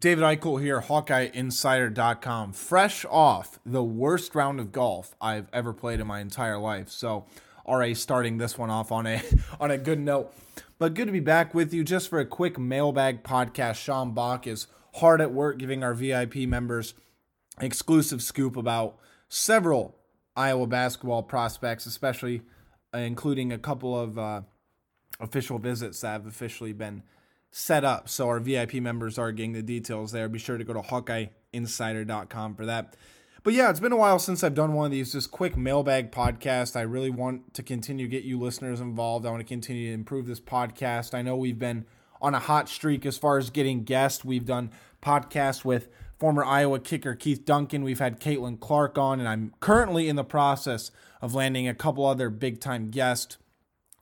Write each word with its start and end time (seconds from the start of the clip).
David 0.00 0.24
Eickholt 0.24 0.62
here, 0.62 0.80
HawkeyeInsider.com, 0.80 2.54
fresh 2.54 3.04
off 3.04 3.58
the 3.66 3.84
worst 3.84 4.34
round 4.34 4.58
of 4.58 4.72
golf 4.72 5.14
I've 5.20 5.46
ever 5.52 5.74
played 5.74 6.00
in 6.00 6.06
my 6.06 6.20
entire 6.20 6.56
life. 6.56 6.88
So, 6.88 7.26
already 7.66 7.94
starting 7.94 8.38
this 8.38 8.56
one 8.56 8.70
off 8.70 8.90
on 8.90 9.06
a 9.06 9.22
on 9.60 9.70
a 9.70 9.76
good 9.76 10.00
note. 10.00 10.32
But 10.78 10.94
good 10.94 11.04
to 11.04 11.12
be 11.12 11.20
back 11.20 11.52
with 11.52 11.74
you 11.74 11.84
just 11.84 12.08
for 12.08 12.18
a 12.18 12.24
quick 12.24 12.58
mailbag 12.58 13.22
podcast. 13.22 13.76
Sean 13.76 14.12
Bach 14.14 14.46
is 14.46 14.68
hard 14.94 15.20
at 15.20 15.32
work 15.32 15.58
giving 15.58 15.84
our 15.84 15.92
VIP 15.92 16.36
members 16.36 16.94
exclusive 17.60 18.22
scoop 18.22 18.56
about 18.56 18.96
several 19.28 19.98
Iowa 20.34 20.66
basketball 20.66 21.22
prospects, 21.22 21.84
especially 21.84 22.40
uh, 22.94 22.98
including 22.98 23.52
a 23.52 23.58
couple 23.58 24.00
of 24.00 24.18
uh, 24.18 24.40
official 25.20 25.58
visits 25.58 26.00
that 26.00 26.12
have 26.12 26.26
officially 26.26 26.72
been 26.72 27.02
set 27.50 27.84
up. 27.84 28.08
So 28.08 28.28
our 28.28 28.40
VIP 28.40 28.74
members 28.74 29.18
are 29.18 29.32
getting 29.32 29.52
the 29.52 29.62
details 29.62 30.12
there. 30.12 30.28
Be 30.28 30.38
sure 30.38 30.58
to 30.58 30.64
go 30.64 30.72
to 30.72 30.80
HawkeyeInsider.com 30.80 32.54
for 32.54 32.66
that. 32.66 32.96
But 33.42 33.54
yeah, 33.54 33.70
it's 33.70 33.80
been 33.80 33.92
a 33.92 33.96
while 33.96 34.18
since 34.18 34.44
I've 34.44 34.54
done 34.54 34.74
one 34.74 34.86
of 34.86 34.92
these 34.92 35.12
just 35.12 35.30
quick 35.30 35.56
mailbag 35.56 36.12
podcast. 36.12 36.76
I 36.76 36.82
really 36.82 37.08
want 37.08 37.54
to 37.54 37.62
continue 37.62 38.06
get 38.06 38.22
you 38.22 38.38
listeners 38.38 38.80
involved. 38.80 39.24
I 39.24 39.30
want 39.30 39.40
to 39.40 39.48
continue 39.48 39.88
to 39.88 39.94
improve 39.94 40.26
this 40.26 40.40
podcast. 40.40 41.14
I 41.14 41.22
know 41.22 41.36
we've 41.36 41.58
been 41.58 41.86
on 42.20 42.34
a 42.34 42.38
hot 42.38 42.68
streak 42.68 43.06
as 43.06 43.16
far 43.16 43.38
as 43.38 43.48
getting 43.48 43.84
guests. 43.84 44.24
We've 44.24 44.44
done 44.44 44.70
podcasts 45.02 45.64
with 45.64 45.88
former 46.18 46.44
Iowa 46.44 46.80
kicker 46.80 47.14
Keith 47.14 47.46
Duncan. 47.46 47.82
We've 47.82 47.98
had 47.98 48.20
Caitlin 48.20 48.60
Clark 48.60 48.98
on, 48.98 49.20
and 49.20 49.28
I'm 49.28 49.54
currently 49.60 50.08
in 50.08 50.16
the 50.16 50.24
process 50.24 50.90
of 51.22 51.34
landing 51.34 51.66
a 51.66 51.74
couple 51.74 52.04
other 52.04 52.28
big 52.28 52.60
time 52.60 52.90
guests 52.90 53.38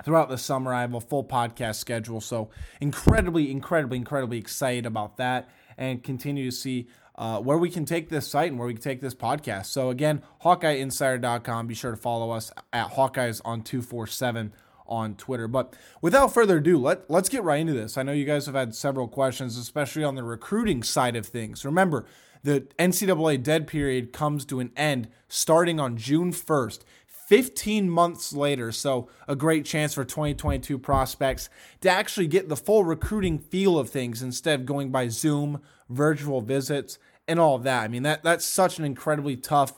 throughout 0.04 0.28
the 0.28 0.38
summer. 0.38 0.72
I 0.72 0.82
have 0.82 0.94
a 0.94 1.00
full 1.00 1.24
podcast 1.24 1.76
schedule, 1.76 2.20
so 2.20 2.50
incredibly, 2.80 3.50
incredibly, 3.50 3.98
incredibly 3.98 4.38
excited 4.38 4.86
about 4.86 5.16
that 5.18 5.48
and 5.76 6.02
continue 6.02 6.50
to 6.50 6.56
see 6.56 6.88
uh, 7.14 7.40
where 7.40 7.58
we 7.58 7.68
can 7.68 7.84
take 7.84 8.08
this 8.08 8.28
site 8.28 8.50
and 8.50 8.58
where 8.58 8.68
we 8.68 8.74
can 8.74 8.82
take 8.82 9.00
this 9.00 9.14
podcast. 9.14 9.66
So 9.66 9.90
again, 9.90 10.22
HawkeyeInsider.com. 10.44 11.66
Be 11.66 11.74
sure 11.74 11.90
to 11.90 11.96
follow 11.96 12.30
us 12.30 12.52
at 12.72 12.92
Hawkeyes 12.92 13.40
on 13.44 13.62
two 13.62 13.82
four 13.82 14.06
seven 14.06 14.52
on 14.86 15.14
Twitter. 15.16 15.48
But 15.48 15.74
without 16.00 16.32
further 16.32 16.58
ado, 16.58 16.78
let 16.78 17.10
let's 17.10 17.28
get 17.28 17.42
right 17.42 17.60
into 17.60 17.74
this. 17.74 17.98
I 17.98 18.02
know 18.04 18.12
you 18.12 18.24
guys 18.24 18.46
have 18.46 18.54
had 18.54 18.74
several 18.74 19.08
questions, 19.08 19.56
especially 19.56 20.04
on 20.04 20.14
the 20.14 20.22
recruiting 20.22 20.82
side 20.82 21.16
of 21.16 21.26
things. 21.26 21.64
Remember, 21.64 22.06
the 22.42 22.68
NCAA 22.78 23.42
dead 23.42 23.66
period 23.66 24.12
comes 24.12 24.44
to 24.46 24.60
an 24.60 24.70
end 24.76 25.08
starting 25.28 25.80
on 25.80 25.96
June 25.96 26.32
1st. 26.32 26.80
15 27.28 27.90
months 27.90 28.32
later. 28.32 28.72
So, 28.72 29.10
a 29.28 29.36
great 29.36 29.66
chance 29.66 29.92
for 29.92 30.02
2022 30.02 30.78
prospects 30.78 31.50
to 31.82 31.90
actually 31.90 32.26
get 32.26 32.48
the 32.48 32.56
full 32.56 32.84
recruiting 32.84 33.38
feel 33.38 33.78
of 33.78 33.90
things 33.90 34.22
instead 34.22 34.60
of 34.60 34.66
going 34.66 34.90
by 34.90 35.08
Zoom, 35.08 35.60
virtual 35.90 36.40
visits, 36.40 36.98
and 37.28 37.38
all 37.38 37.54
of 37.54 37.64
that. 37.64 37.82
I 37.84 37.88
mean, 37.88 38.02
that 38.04 38.22
that's 38.22 38.46
such 38.46 38.78
an 38.78 38.86
incredibly 38.86 39.36
tough 39.36 39.74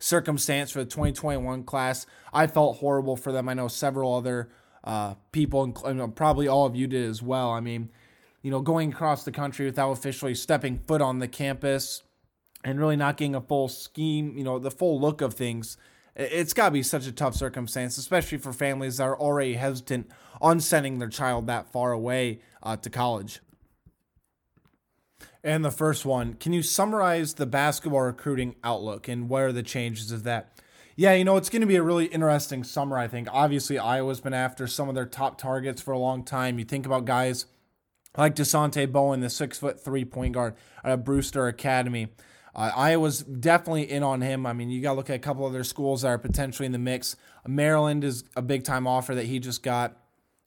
circumstance 0.00 0.72
for 0.72 0.80
the 0.80 0.90
2021 0.90 1.62
class. 1.62 2.06
I 2.32 2.48
felt 2.48 2.78
horrible 2.78 3.14
for 3.14 3.30
them. 3.30 3.48
I 3.48 3.54
know 3.54 3.68
several 3.68 4.16
other 4.16 4.48
uh, 4.82 5.14
people, 5.30 5.80
and 5.84 6.16
probably 6.16 6.48
all 6.48 6.66
of 6.66 6.74
you 6.74 6.88
did 6.88 7.08
as 7.08 7.22
well. 7.22 7.50
I 7.50 7.60
mean, 7.60 7.88
you 8.42 8.50
know, 8.50 8.60
going 8.60 8.92
across 8.92 9.24
the 9.24 9.30
country 9.30 9.64
without 9.66 9.92
officially 9.92 10.34
stepping 10.34 10.80
foot 10.80 11.02
on 11.02 11.20
the 11.20 11.28
campus 11.28 12.02
and 12.64 12.80
really 12.80 12.96
not 12.96 13.16
getting 13.16 13.36
a 13.36 13.40
full 13.40 13.68
scheme, 13.68 14.36
you 14.36 14.42
know, 14.42 14.58
the 14.58 14.72
full 14.72 15.00
look 15.00 15.20
of 15.20 15.34
things 15.34 15.76
it's 16.18 16.52
got 16.52 16.66
to 16.66 16.70
be 16.72 16.82
such 16.82 17.06
a 17.06 17.12
tough 17.12 17.34
circumstance, 17.34 17.96
especially 17.96 18.38
for 18.38 18.52
families 18.52 18.96
that 18.96 19.04
are 19.04 19.18
already 19.18 19.54
hesitant 19.54 20.10
on 20.40 20.60
sending 20.60 20.98
their 20.98 21.08
child 21.08 21.46
that 21.46 21.70
far 21.70 21.92
away 21.92 22.40
uh, 22.62 22.76
to 22.76 22.90
college. 22.90 23.40
And 25.44 25.64
the 25.64 25.70
first 25.70 26.04
one, 26.04 26.34
can 26.34 26.52
you 26.52 26.62
summarize 26.62 27.34
the 27.34 27.46
basketball 27.46 28.02
recruiting 28.02 28.56
outlook 28.64 29.06
and 29.06 29.28
what 29.28 29.42
are 29.42 29.52
the 29.52 29.62
changes 29.62 30.10
of 30.10 30.24
that? 30.24 30.52
Yeah, 30.96 31.14
you 31.14 31.24
know, 31.24 31.36
it's 31.36 31.48
going 31.48 31.60
to 31.60 31.66
be 31.68 31.76
a 31.76 31.82
really 31.82 32.06
interesting 32.06 32.64
summer, 32.64 32.98
I 32.98 33.06
think. 33.06 33.28
Obviously, 33.30 33.78
Iowa's 33.78 34.20
been 34.20 34.34
after 34.34 34.66
some 34.66 34.88
of 34.88 34.96
their 34.96 35.06
top 35.06 35.38
targets 35.38 35.80
for 35.80 35.92
a 35.92 35.98
long 35.98 36.24
time. 36.24 36.58
You 36.58 36.64
think 36.64 36.86
about 36.86 37.04
guys 37.04 37.46
like 38.16 38.34
Dasonte 38.34 38.90
Bowen, 38.90 39.20
the 39.20 39.30
six 39.30 39.58
foot 39.58 39.78
three 39.78 40.04
point 40.04 40.34
guard 40.34 40.56
at 40.82 41.04
Brewster 41.04 41.46
Academy. 41.46 42.08
Uh, 42.54 42.70
Iowa's 42.74 43.22
definitely 43.22 43.90
in 43.90 44.02
on 44.02 44.20
him. 44.20 44.46
I 44.46 44.52
mean, 44.52 44.70
you 44.70 44.80
got 44.80 44.92
to 44.92 44.96
look 44.96 45.10
at 45.10 45.16
a 45.16 45.20
couple 45.20 45.46
other 45.46 45.64
schools 45.64 46.02
that 46.02 46.08
are 46.08 46.18
potentially 46.18 46.66
in 46.66 46.72
the 46.72 46.78
mix. 46.78 47.16
Maryland 47.46 48.04
is 48.04 48.24
a 48.36 48.42
big 48.42 48.64
time 48.64 48.86
offer 48.86 49.14
that 49.14 49.26
he 49.26 49.38
just 49.38 49.62
got. 49.62 49.96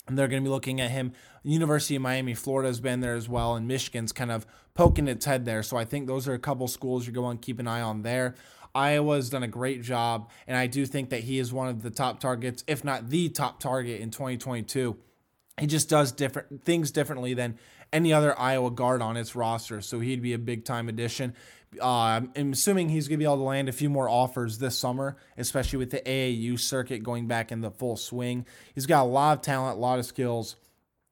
And 0.08 0.18
they're 0.18 0.28
going 0.28 0.44
to 0.44 0.48
be 0.48 0.52
looking 0.52 0.82
at 0.82 0.90
him. 0.90 1.14
University 1.44 1.96
of 1.96 2.02
Miami, 2.02 2.34
Florida's 2.34 2.80
been 2.80 3.02
there 3.02 3.14
as 3.14 3.30
well, 3.30 3.56
and 3.56 3.68
Michigan's 3.68 4.12
kind 4.12 4.32
of 4.32 4.46
poking 4.74 5.08
its 5.08 5.26
head 5.26 5.46
there. 5.46 5.64
So 5.64 5.78
I 5.78 5.86
think 5.86 6.08
those 6.08 6.28
are 6.28 6.34
a 6.34 6.40
couple 6.40 6.68
schools 6.68 7.06
you're 7.06 7.14
going 7.14 7.38
to 7.38 7.46
keep 7.46 7.60
an 7.60 7.68
eye 7.68 7.82
on 7.82 8.02
there. 8.02 8.36
Iowa's 8.74 9.30
done 9.30 9.44
a 9.44 9.48
great 9.48 9.82
job, 9.82 10.30
and 10.48 10.58
I 10.58 10.68
do 10.68 10.86
think 10.86 11.10
that 11.10 11.22
he 11.22 11.40
is 11.40 11.52
one 11.52 11.68
of 11.68 11.82
the 11.82 11.90
top 11.90 12.20
targets, 12.20 12.64
if 12.68 12.84
not 12.84 13.10
the 13.10 13.30
top 13.30 13.60
target 13.60 14.02
in 14.02 14.12
2022. 14.12 14.98
He 15.60 15.68
just 15.68 15.90
does 15.90 16.12
different 16.12 16.64
things 16.64 16.92
differently 16.92 17.34
than 17.34 17.58
any 17.92 18.14
other 18.14 18.38
Iowa 18.40 18.72
guard 18.72 19.02
on 19.02 19.18
its 19.18 19.36
roster, 19.36 19.82
so 19.82 20.00
he'd 20.00 20.22
be 20.22 20.34
a 20.34 20.40
big 20.40 20.64
time 20.64 20.88
addition. 20.88 21.36
Uh, 21.80 22.22
I'm 22.36 22.52
assuming 22.52 22.90
he's 22.90 23.08
going 23.08 23.18
to 23.18 23.24
be 23.24 23.26
able 23.26 23.38
to 23.38 23.44
land 23.44 23.70
a 23.70 23.72
few 23.72 23.90
more 23.90 24.10
offers 24.10 24.58
this 24.58 24.78
summer, 24.78 25.16
especially 25.38 25.80
with 25.80 25.92
the 25.92 26.00
AAU 26.00 26.60
circuit 26.60 27.02
going 27.02 27.28
back 27.28 27.52
in 27.52 27.62
the 27.62 27.72
full 27.72 27.96
swing. 27.96 28.46
He's 28.76 28.86
got 28.86 29.04
a 29.04 29.06
lot 29.06 29.38
of 29.38 29.42
talent, 29.42 29.78
a 29.78 29.80
lot 29.80 30.00
of 30.00 30.06
skills. 30.06 30.58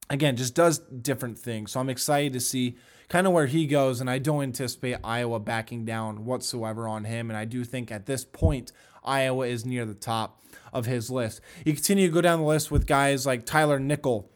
Again, 0.09 0.35
just 0.35 0.55
does 0.55 0.79
different 0.79 1.39
things. 1.39 1.71
So 1.71 1.79
I'm 1.79 1.89
excited 1.89 2.33
to 2.33 2.39
see 2.39 2.75
kind 3.07 3.25
of 3.25 3.31
where 3.31 3.45
he 3.45 3.67
goes, 3.67 4.01
and 4.01 4.09
I 4.09 4.19
don't 4.19 4.43
anticipate 4.43 4.97
Iowa 5.03 5.39
backing 5.39 5.85
down 5.85 6.25
whatsoever 6.25 6.87
on 6.87 7.05
him. 7.05 7.29
And 7.29 7.37
I 7.37 7.45
do 7.45 7.63
think 7.63 7.91
at 7.91 8.05
this 8.05 8.25
point, 8.25 8.71
Iowa 9.03 9.47
is 9.47 9.65
near 9.65 9.85
the 9.85 9.93
top 9.93 10.41
of 10.73 10.85
his 10.85 11.09
list. 11.09 11.41
You 11.65 11.73
continue 11.73 12.07
to 12.07 12.13
go 12.13 12.21
down 12.21 12.39
the 12.39 12.45
list 12.45 12.69
with 12.69 12.85
guys 12.85 13.25
like 13.25 13.45
Tyler 13.45 13.79
Nickel, 13.79 14.29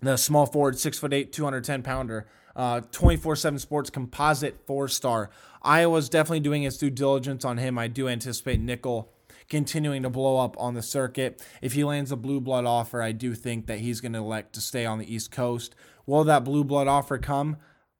the 0.00 0.16
small 0.16 0.46
forward, 0.46 0.78
six 0.78 0.98
foot 0.98 1.12
eight, 1.12 1.32
210 1.32 1.82
pounder. 1.82 2.26
Uh, 2.54 2.80
24 2.90 3.36
7 3.36 3.58
Sports 3.58 3.90
composite 3.90 4.58
four 4.66 4.88
star. 4.88 5.28
Iowa's 5.66 6.08
definitely 6.08 6.40
doing 6.40 6.62
its 6.62 6.76
due 6.76 6.90
diligence 6.90 7.44
on 7.44 7.58
him. 7.58 7.76
I 7.76 7.88
do 7.88 8.08
anticipate 8.08 8.60
Nickel 8.60 9.12
continuing 9.48 10.02
to 10.04 10.10
blow 10.10 10.38
up 10.38 10.56
on 10.58 10.74
the 10.74 10.82
circuit. 10.82 11.44
If 11.60 11.72
he 11.72 11.84
lands 11.84 12.12
a 12.12 12.16
blue 12.16 12.40
blood 12.40 12.64
offer, 12.64 13.02
I 13.02 13.12
do 13.12 13.34
think 13.34 13.66
that 13.66 13.80
he's 13.80 14.00
going 14.00 14.12
to 14.12 14.20
elect 14.20 14.54
to 14.54 14.60
stay 14.60 14.86
on 14.86 14.98
the 14.98 15.12
East 15.12 15.30
Coast. 15.30 15.74
Will 16.06 16.24
that 16.24 16.44
blue 16.44 16.64
blood 16.64 16.88
offer 16.88 17.18
come? 17.18 17.56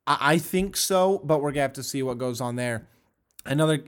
I, 0.06 0.18
I 0.20 0.38
think 0.38 0.76
so, 0.76 1.20
but 1.24 1.38
we're 1.38 1.50
going 1.50 1.54
to 1.54 1.60
have 1.62 1.72
to 1.74 1.82
see 1.82 2.02
what 2.02 2.18
goes 2.18 2.40
on 2.40 2.56
there. 2.56 2.88
Another 3.44 3.84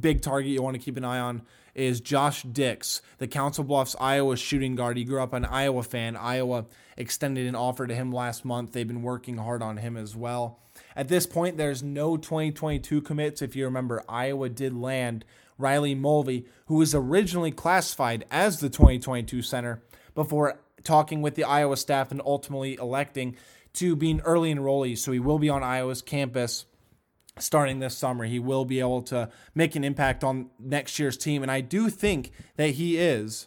big 0.00 0.22
target 0.22 0.50
you 0.50 0.62
want 0.62 0.74
to 0.74 0.82
keep 0.82 0.96
an 0.96 1.04
eye 1.04 1.18
on 1.18 1.42
is 1.74 2.00
Josh 2.00 2.42
Dix, 2.42 3.00
the 3.18 3.28
Council 3.28 3.64
Bluffs, 3.64 3.96
Iowa 4.00 4.36
shooting 4.36 4.74
guard. 4.74 4.96
He 4.96 5.04
grew 5.04 5.22
up 5.22 5.32
an 5.32 5.44
Iowa 5.44 5.82
fan. 5.82 6.16
Iowa 6.16 6.66
extended 6.96 7.46
an 7.46 7.54
offer 7.54 7.86
to 7.86 7.94
him 7.94 8.12
last 8.12 8.44
month. 8.44 8.72
They've 8.72 8.86
been 8.86 9.02
working 9.02 9.38
hard 9.38 9.62
on 9.62 9.78
him 9.78 9.96
as 9.96 10.14
well. 10.14 10.60
At 10.96 11.08
this 11.08 11.26
point, 11.26 11.56
there's 11.56 11.82
no 11.82 12.16
2022 12.16 13.02
commits. 13.02 13.42
If 13.42 13.54
you 13.54 13.64
remember, 13.64 14.02
Iowa 14.08 14.48
did 14.48 14.74
land 14.74 15.24
Riley 15.58 15.94
Mulvey, 15.94 16.46
who 16.66 16.76
was 16.76 16.94
originally 16.94 17.52
classified 17.52 18.24
as 18.30 18.60
the 18.60 18.70
2022 18.70 19.42
center 19.42 19.82
before 20.14 20.60
talking 20.82 21.22
with 21.22 21.34
the 21.34 21.44
Iowa 21.44 21.76
staff 21.76 22.10
and 22.10 22.22
ultimately 22.24 22.74
electing 22.74 23.36
to 23.74 23.94
be 23.94 24.10
an 24.10 24.20
early 24.22 24.52
enrollee. 24.52 24.98
So 24.98 25.12
he 25.12 25.20
will 25.20 25.38
be 25.38 25.48
on 25.48 25.62
Iowa's 25.62 26.02
campus 26.02 26.64
starting 27.38 27.78
this 27.78 27.96
summer. 27.96 28.24
He 28.24 28.38
will 28.38 28.64
be 28.64 28.80
able 28.80 29.02
to 29.02 29.30
make 29.54 29.76
an 29.76 29.84
impact 29.84 30.24
on 30.24 30.50
next 30.58 30.98
year's 30.98 31.16
team. 31.16 31.42
And 31.42 31.50
I 31.50 31.60
do 31.60 31.88
think 31.88 32.32
that 32.56 32.70
he 32.70 32.98
is 32.98 33.46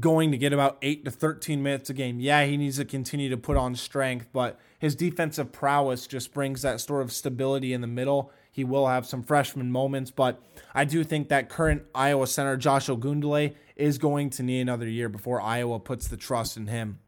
going 0.00 0.30
to 0.30 0.38
get 0.38 0.52
about 0.52 0.78
8 0.82 1.04
to 1.04 1.10
13 1.10 1.62
minutes 1.62 1.90
a 1.90 1.94
game. 1.94 2.20
Yeah, 2.20 2.44
he 2.44 2.56
needs 2.56 2.76
to 2.76 2.84
continue 2.84 3.28
to 3.30 3.36
put 3.36 3.56
on 3.56 3.74
strength, 3.74 4.28
but 4.32 4.58
his 4.78 4.94
defensive 4.94 5.52
prowess 5.52 6.06
just 6.06 6.34
brings 6.34 6.62
that 6.62 6.80
sort 6.80 7.02
of 7.02 7.12
stability 7.12 7.72
in 7.72 7.80
the 7.80 7.86
middle. 7.86 8.30
He 8.50 8.64
will 8.64 8.86
have 8.88 9.06
some 9.06 9.22
freshman 9.22 9.70
moments, 9.70 10.10
but 10.10 10.42
I 10.74 10.84
do 10.84 11.04
think 11.04 11.28
that 11.28 11.48
current 11.48 11.82
Iowa 11.94 12.26
center 12.26 12.56
Josh 12.56 12.88
Ogundele 12.88 13.54
is 13.76 13.98
going 13.98 14.30
to 14.30 14.42
need 14.42 14.60
another 14.60 14.88
year 14.88 15.08
before 15.08 15.40
Iowa 15.40 15.78
puts 15.78 16.08
the 16.08 16.16
trust 16.16 16.56
in 16.56 16.66
him 16.66 16.98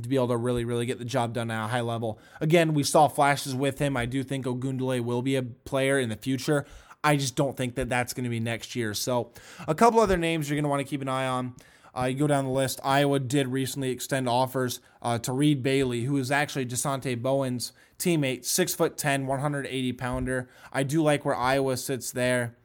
to 0.00 0.08
be 0.08 0.16
able 0.16 0.28
to 0.28 0.36
really, 0.36 0.64
really 0.64 0.86
get 0.86 0.98
the 0.98 1.04
job 1.04 1.34
done 1.34 1.50
at 1.50 1.64
a 1.64 1.68
high 1.68 1.80
level. 1.80 2.18
Again, 2.40 2.74
we 2.74 2.84
saw 2.84 3.08
flashes 3.08 3.54
with 3.54 3.78
him. 3.78 3.96
I 3.96 4.06
do 4.06 4.22
think 4.22 4.46
Ogundele 4.46 5.00
will 5.00 5.22
be 5.22 5.36
a 5.36 5.42
player 5.42 5.98
in 5.98 6.08
the 6.08 6.16
future. 6.16 6.66
I 7.02 7.16
just 7.16 7.34
don't 7.34 7.56
think 7.56 7.76
that 7.76 7.88
that's 7.88 8.12
going 8.12 8.24
to 8.24 8.30
be 8.30 8.40
next 8.40 8.76
year. 8.76 8.92
So, 8.92 9.32
a 9.66 9.74
couple 9.74 10.00
other 10.00 10.18
names 10.18 10.48
you're 10.48 10.56
going 10.56 10.64
to 10.64 10.68
want 10.68 10.80
to 10.80 10.88
keep 10.88 11.00
an 11.00 11.08
eye 11.08 11.26
on. 11.26 11.54
Uh, 11.96 12.04
you 12.04 12.14
go 12.14 12.26
down 12.26 12.44
the 12.44 12.50
list. 12.50 12.80
Iowa 12.84 13.18
did 13.18 13.48
recently 13.48 13.90
extend 13.90 14.28
offers 14.28 14.80
uh, 15.02 15.18
to 15.18 15.32
Reed 15.32 15.62
Bailey, 15.62 16.04
who 16.04 16.16
is 16.16 16.30
actually 16.30 16.66
Dasonte 16.66 17.20
Bowen's 17.20 17.72
teammate, 17.98 18.44
six 18.44 18.74
foot 18.74 18.96
10, 18.96 19.26
180 19.26 19.92
pounder. 19.94 20.48
I 20.72 20.82
do 20.82 21.02
like 21.02 21.24
where 21.24 21.34
Iowa 21.34 21.76
sits 21.76 22.12
there. 22.12 22.56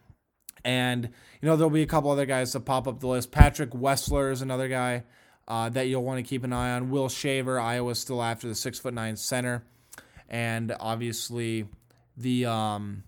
And, 0.63 1.05
you 1.41 1.47
know, 1.47 1.55
there'll 1.55 1.69
be 1.69 1.83
a 1.83 1.87
couple 1.87 2.09
other 2.09 2.25
guys 2.25 2.53
that 2.53 2.61
pop 2.61 2.87
up 2.87 2.99
the 2.99 3.07
list. 3.07 3.31
Patrick 3.31 3.71
Wessler 3.71 4.31
is 4.31 4.41
another 4.41 4.67
guy 4.67 5.03
uh, 5.47 5.69
that 5.69 5.87
you'll 5.87 6.03
want 6.03 6.17
to 6.17 6.27
keep 6.27 6.43
an 6.43 6.53
eye 6.53 6.71
on. 6.71 6.89
Will 6.89 7.09
Shaver, 7.09 7.59
Iowa's 7.59 7.99
still 7.99 8.23
after 8.23 8.47
the 8.47 8.55
six 8.55 8.79
foot 8.79 8.93
nine 8.93 9.15
center. 9.15 9.63
And 10.27 10.75
obviously, 10.79 11.67
the 12.17 12.47
um, 12.47 13.03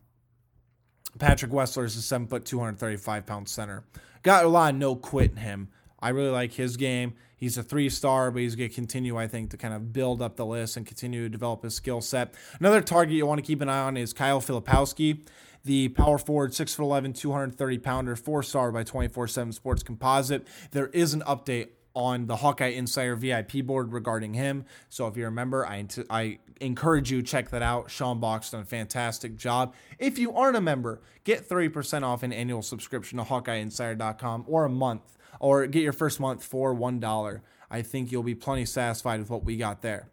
Patrick 1.18 1.52
Wessler 1.52 1.86
is 1.86 1.96
a 1.98 2.02
seven 2.02 2.28
foot, 2.28 2.46
235 2.46 3.26
pound 3.26 3.50
center. 3.50 3.84
Got 4.24 4.46
a 4.46 4.48
lot 4.48 4.74
of 4.74 4.80
no 4.80 4.96
quit 4.96 5.32
in 5.32 5.38
him. 5.38 5.70
I 6.00 6.10
really 6.10 6.30
like 6.30 6.54
his 6.54 6.78
game. 6.78 7.14
He's 7.36 7.58
a 7.58 7.64
three 7.64 7.90
star, 7.90 8.32
but 8.32 8.42
he's 8.42 8.56
going 8.56 8.70
to 8.70 8.76
continue, 8.76 9.18
I 9.18 9.28
think, 9.28 9.52
to 9.52 9.58
kind 9.58 9.74
of 9.74 9.94
build 9.94 10.22
up 10.22 10.36
the 10.36 10.46
list 10.46 10.78
and 10.78 10.86
continue 10.86 11.24
to 11.24 11.30
develop 11.30 11.64
his 11.64 11.76
skill 11.76 12.02
set. 12.02 12.34
Another 12.60 12.82
target 12.82 13.16
you 13.16 13.26
want 13.26 13.40
to 13.40 13.46
keep 13.46 13.62
an 13.62 13.70
eye 13.70 13.80
on 13.80 13.98
is 13.98 14.14
Kyle 14.14 14.42
Filipowski, 14.42 15.20
the 15.64 15.90
power 15.90 16.18
forward, 16.18 16.52
6'11, 16.52 17.16
230 17.16 17.78
pounder, 17.80 18.16
four 18.16 18.42
star 18.42 18.72
by 18.72 18.84
24 18.84 19.28
7 19.28 19.54
Sports 19.54 19.84
Composite. 19.84 20.48
There 20.72 20.88
is 20.88 21.14
an 21.14 21.22
update 21.22 21.70
on 21.98 22.28
the 22.28 22.36
Hawkeye 22.36 22.68
Insider 22.68 23.16
VIP 23.16 23.66
board 23.66 23.92
regarding 23.92 24.36
him. 24.36 24.66
So 24.88 25.08
if 25.08 25.18
you 25.18 25.26
remember, 25.26 25.66
I, 25.66 25.84
I 26.12 26.38
encourage 26.62 27.12
you 27.12 27.24
check 27.24 27.50
that 27.50 27.64
out. 27.64 27.90
Sean 27.90 28.20
Bach's 28.20 28.52
done 28.52 28.62
a 28.62 28.66
fantastic 28.66 29.36
job. 29.36 29.74
If 29.98 30.20
you 30.20 30.32
aren't 30.32 30.56
a 30.56 30.62
member, 30.62 31.02
get 31.24 31.50
30% 31.50 32.04
off 32.04 32.22
an 32.22 32.32
annual 32.32 32.62
subscription 32.62 33.18
to 33.18 33.24
HawkeyeInsider.com 33.24 34.46
or 34.48 34.66
a 34.66 34.70
month, 34.70 35.17
or 35.40 35.66
get 35.68 35.84
your 35.84 35.94
first 35.94 36.20
month 36.20 36.44
for 36.44 36.74
$1. 36.76 37.42
I 37.70 37.82
think 37.82 38.12
you'll 38.12 38.24
be 38.24 38.36
plenty 38.36 38.66
satisfied 38.66 39.20
with 39.20 39.30
what 39.30 39.44
we 39.44 39.58
got 39.58 39.82
there. 39.82 40.10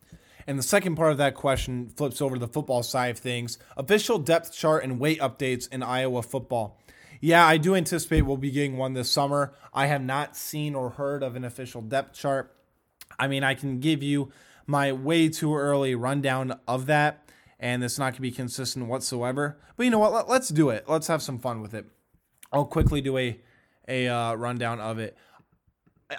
And 0.46 0.58
the 0.58 0.62
second 0.62 0.96
part 0.96 1.12
of 1.12 1.18
that 1.18 1.34
question 1.34 1.88
flips 1.88 2.20
over 2.20 2.36
to 2.36 2.40
the 2.40 2.48
football 2.48 2.82
side 2.82 3.12
of 3.12 3.18
things. 3.18 3.58
Official 3.76 4.18
depth 4.18 4.52
chart 4.52 4.84
and 4.84 4.98
weight 4.98 5.20
updates 5.20 5.72
in 5.72 5.82
Iowa 5.82 6.22
football. 6.22 6.78
Yeah, 7.20 7.46
I 7.46 7.56
do 7.56 7.74
anticipate 7.74 8.22
we'll 8.22 8.36
be 8.36 8.50
getting 8.50 8.76
one 8.76 8.92
this 8.92 9.10
summer. 9.10 9.54
I 9.72 9.86
have 9.86 10.02
not 10.02 10.36
seen 10.36 10.74
or 10.74 10.90
heard 10.90 11.22
of 11.22 11.36
an 11.36 11.44
official 11.44 11.80
depth 11.80 12.14
chart. 12.14 12.54
I 13.18 13.28
mean, 13.28 13.42
I 13.42 13.54
can 13.54 13.80
give 13.80 14.02
you 14.02 14.30
my 14.66 14.92
way 14.92 15.28
too 15.28 15.54
early 15.54 15.94
rundown 15.94 16.58
of 16.68 16.86
that, 16.86 17.30
and 17.58 17.82
it's 17.82 17.98
not 17.98 18.06
going 18.06 18.14
to 18.16 18.20
be 18.20 18.30
consistent 18.30 18.86
whatsoever. 18.86 19.58
But 19.76 19.84
you 19.84 19.90
know 19.90 19.98
what? 19.98 20.28
Let, 20.28 20.42
us 20.42 20.48
do 20.48 20.70
it. 20.70 20.84
Let's 20.88 21.06
have 21.06 21.22
some 21.22 21.38
fun 21.38 21.62
with 21.62 21.72
it. 21.72 21.86
I'll 22.52 22.66
quickly 22.66 23.00
do 23.00 23.16
a 23.16 23.40
a 23.88 24.08
uh, 24.08 24.34
rundown 24.34 24.80
of 24.80 24.98
it. 24.98 25.16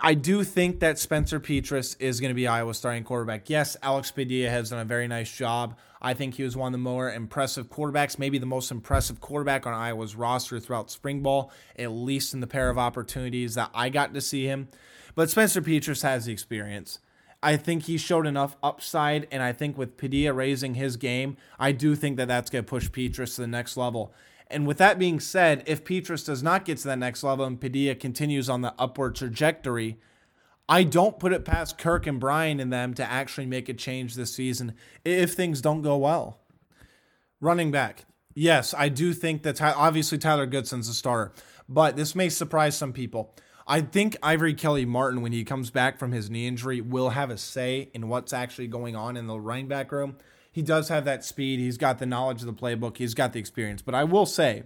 I 0.01 0.15
do 0.15 0.43
think 0.43 0.79
that 0.79 0.97
Spencer 0.97 1.39
Petras 1.39 1.95
is 1.99 2.19
going 2.19 2.29
to 2.29 2.35
be 2.35 2.47
Iowa's 2.47 2.77
starting 2.77 3.03
quarterback. 3.03 3.49
Yes, 3.49 3.77
Alex 3.83 4.11
Padilla 4.11 4.49
has 4.49 4.71
done 4.71 4.79
a 4.79 4.85
very 4.85 5.07
nice 5.07 5.31
job. 5.31 5.77
I 6.01 6.13
think 6.13 6.35
he 6.35 6.43
was 6.43 6.57
one 6.57 6.67
of 6.67 6.71
the 6.73 6.77
more 6.79 7.11
impressive 7.11 7.69
quarterbacks, 7.69 8.17
maybe 8.19 8.37
the 8.37 8.45
most 8.45 8.71
impressive 8.71 9.21
quarterback 9.21 9.65
on 9.65 9.73
Iowa's 9.73 10.15
roster 10.15 10.59
throughout 10.59 10.91
spring 10.91 11.21
ball, 11.21 11.51
at 11.77 11.91
least 11.91 12.33
in 12.33 12.39
the 12.39 12.47
pair 12.47 12.69
of 12.69 12.77
opportunities 12.77 13.55
that 13.55 13.69
I 13.73 13.89
got 13.89 14.13
to 14.13 14.21
see 14.21 14.45
him. 14.45 14.69
But 15.13 15.29
Spencer 15.29 15.61
Petras 15.61 16.01
has 16.01 16.25
the 16.25 16.33
experience. 16.33 16.99
I 17.41 17.57
think 17.57 17.83
he 17.83 17.97
showed 17.97 18.25
enough 18.25 18.57
upside, 18.63 19.27
and 19.31 19.43
I 19.43 19.53
think 19.53 19.77
with 19.77 19.97
Padilla 19.97 20.33
raising 20.33 20.73
his 20.73 20.97
game, 20.97 21.37
I 21.59 21.73
do 21.73 21.95
think 21.95 22.17
that 22.17 22.27
that's 22.27 22.49
going 22.49 22.65
to 22.65 22.69
push 22.69 22.89
Petras 22.89 23.35
to 23.35 23.41
the 23.41 23.47
next 23.47 23.77
level. 23.77 24.13
And 24.47 24.67
with 24.67 24.77
that 24.77 24.99
being 24.99 25.19
said, 25.19 25.63
if 25.65 25.83
Petras 25.83 26.25
does 26.25 26.43
not 26.43 26.65
get 26.65 26.77
to 26.79 26.87
that 26.87 26.99
next 26.99 27.23
level 27.23 27.45
and 27.45 27.59
Padilla 27.59 27.95
continues 27.95 28.49
on 28.49 28.61
the 28.61 28.75
upward 28.77 29.15
trajectory, 29.15 29.97
I 30.67 30.83
don't 30.83 31.19
put 31.19 31.33
it 31.33 31.45
past 31.45 31.77
Kirk 31.77 32.07
and 32.07 32.19
Brian 32.19 32.59
and 32.59 32.71
them 32.71 32.93
to 32.95 33.03
actually 33.03 33.45
make 33.45 33.69
a 33.69 33.73
change 33.73 34.15
this 34.15 34.33
season 34.33 34.73
if 35.03 35.33
things 35.33 35.61
don't 35.61 35.81
go 35.81 35.97
well. 35.97 36.39
Running 37.39 37.71
back. 37.71 38.05
Yes, 38.33 38.73
I 38.77 38.89
do 38.89 39.13
think 39.13 39.43
that 39.43 39.61
obviously 39.61 40.17
Tyler 40.17 40.47
Goodson's 40.47 40.89
a 40.89 40.93
starter, 40.93 41.33
but 41.69 41.95
this 41.95 42.15
may 42.15 42.29
surprise 42.29 42.75
some 42.75 42.93
people. 42.93 43.33
I 43.67 43.81
think 43.81 44.17
Ivory 44.21 44.53
Kelly 44.53 44.85
Martin, 44.85 45.21
when 45.21 45.31
he 45.31 45.43
comes 45.43 45.71
back 45.71 45.97
from 45.97 46.11
his 46.11 46.29
knee 46.29 46.47
injury, 46.47 46.81
will 46.81 47.11
have 47.11 47.29
a 47.29 47.37
say 47.37 47.89
in 47.93 48.09
what's 48.09 48.33
actually 48.33 48.67
going 48.67 48.95
on 48.95 49.17
in 49.17 49.25
the 49.25 49.39
running 49.39 49.67
back 49.67 49.91
room 49.91 50.17
he 50.55 50.61
does 50.61 50.87
have 50.87 51.03
that 51.03 51.25
speed. 51.25 51.59
He's 51.59 51.75
got 51.77 51.99
the 51.99 52.05
knowledge 52.05 52.39
of 52.41 52.47
the 52.47 52.53
playbook. 52.53 52.95
He's 52.95 53.13
got 53.13 53.33
the 53.33 53.39
experience. 53.39 53.81
But 53.81 53.93
I 53.93 54.05
will 54.05 54.25
say, 54.25 54.63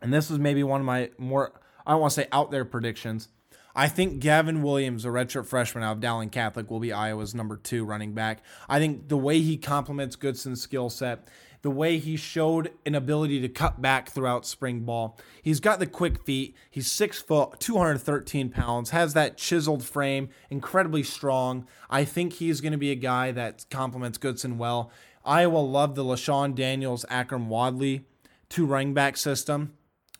and 0.00 0.14
this 0.14 0.30
is 0.30 0.38
maybe 0.38 0.62
one 0.62 0.80
of 0.80 0.86
my 0.86 1.10
more, 1.18 1.52
I 1.84 1.90
don't 1.90 2.00
want 2.00 2.12
to 2.12 2.20
say 2.20 2.28
out 2.30 2.52
there 2.52 2.64
predictions. 2.64 3.26
I 3.74 3.88
think 3.88 4.20
Gavin 4.20 4.62
Williams, 4.62 5.04
a 5.04 5.08
redshirt 5.08 5.46
freshman 5.46 5.82
out 5.82 5.94
of 5.94 6.00
Dowling 6.00 6.30
Catholic, 6.30 6.70
will 6.70 6.78
be 6.78 6.92
Iowa's 6.92 7.34
number 7.34 7.56
two 7.56 7.84
running 7.84 8.12
back. 8.12 8.44
I 8.68 8.78
think 8.78 9.08
the 9.08 9.16
way 9.16 9.40
he 9.40 9.56
complements 9.56 10.14
Goodson's 10.14 10.62
skill 10.62 10.90
set, 10.90 11.26
the 11.62 11.70
way 11.70 11.98
he 11.98 12.14
showed 12.14 12.70
an 12.86 12.94
ability 12.94 13.40
to 13.40 13.48
cut 13.48 13.82
back 13.82 14.10
throughout 14.10 14.46
spring 14.46 14.82
ball. 14.82 15.18
He's 15.42 15.58
got 15.58 15.80
the 15.80 15.86
quick 15.88 16.24
feet. 16.24 16.54
He's 16.70 16.88
six 16.88 17.20
foot, 17.20 17.58
213 17.58 18.50
pounds, 18.50 18.90
has 18.90 19.14
that 19.14 19.36
chiseled 19.36 19.82
frame, 19.82 20.28
incredibly 20.48 21.02
strong. 21.02 21.66
I 21.90 22.04
think 22.04 22.34
he's 22.34 22.60
going 22.60 22.70
to 22.70 22.78
be 22.78 22.92
a 22.92 22.94
guy 22.94 23.32
that 23.32 23.66
complements 23.68 24.16
Goodson 24.16 24.58
well. 24.58 24.92
Iowa 25.26 25.58
loved 25.58 25.96
the 25.96 26.04
LeShun 26.04 26.54
Daniels, 26.54 27.04
Akrum 27.10 27.48
Wadley 27.48 28.04
two 28.48 28.64
running 28.64 28.94
back 28.94 29.16
system. 29.16 29.72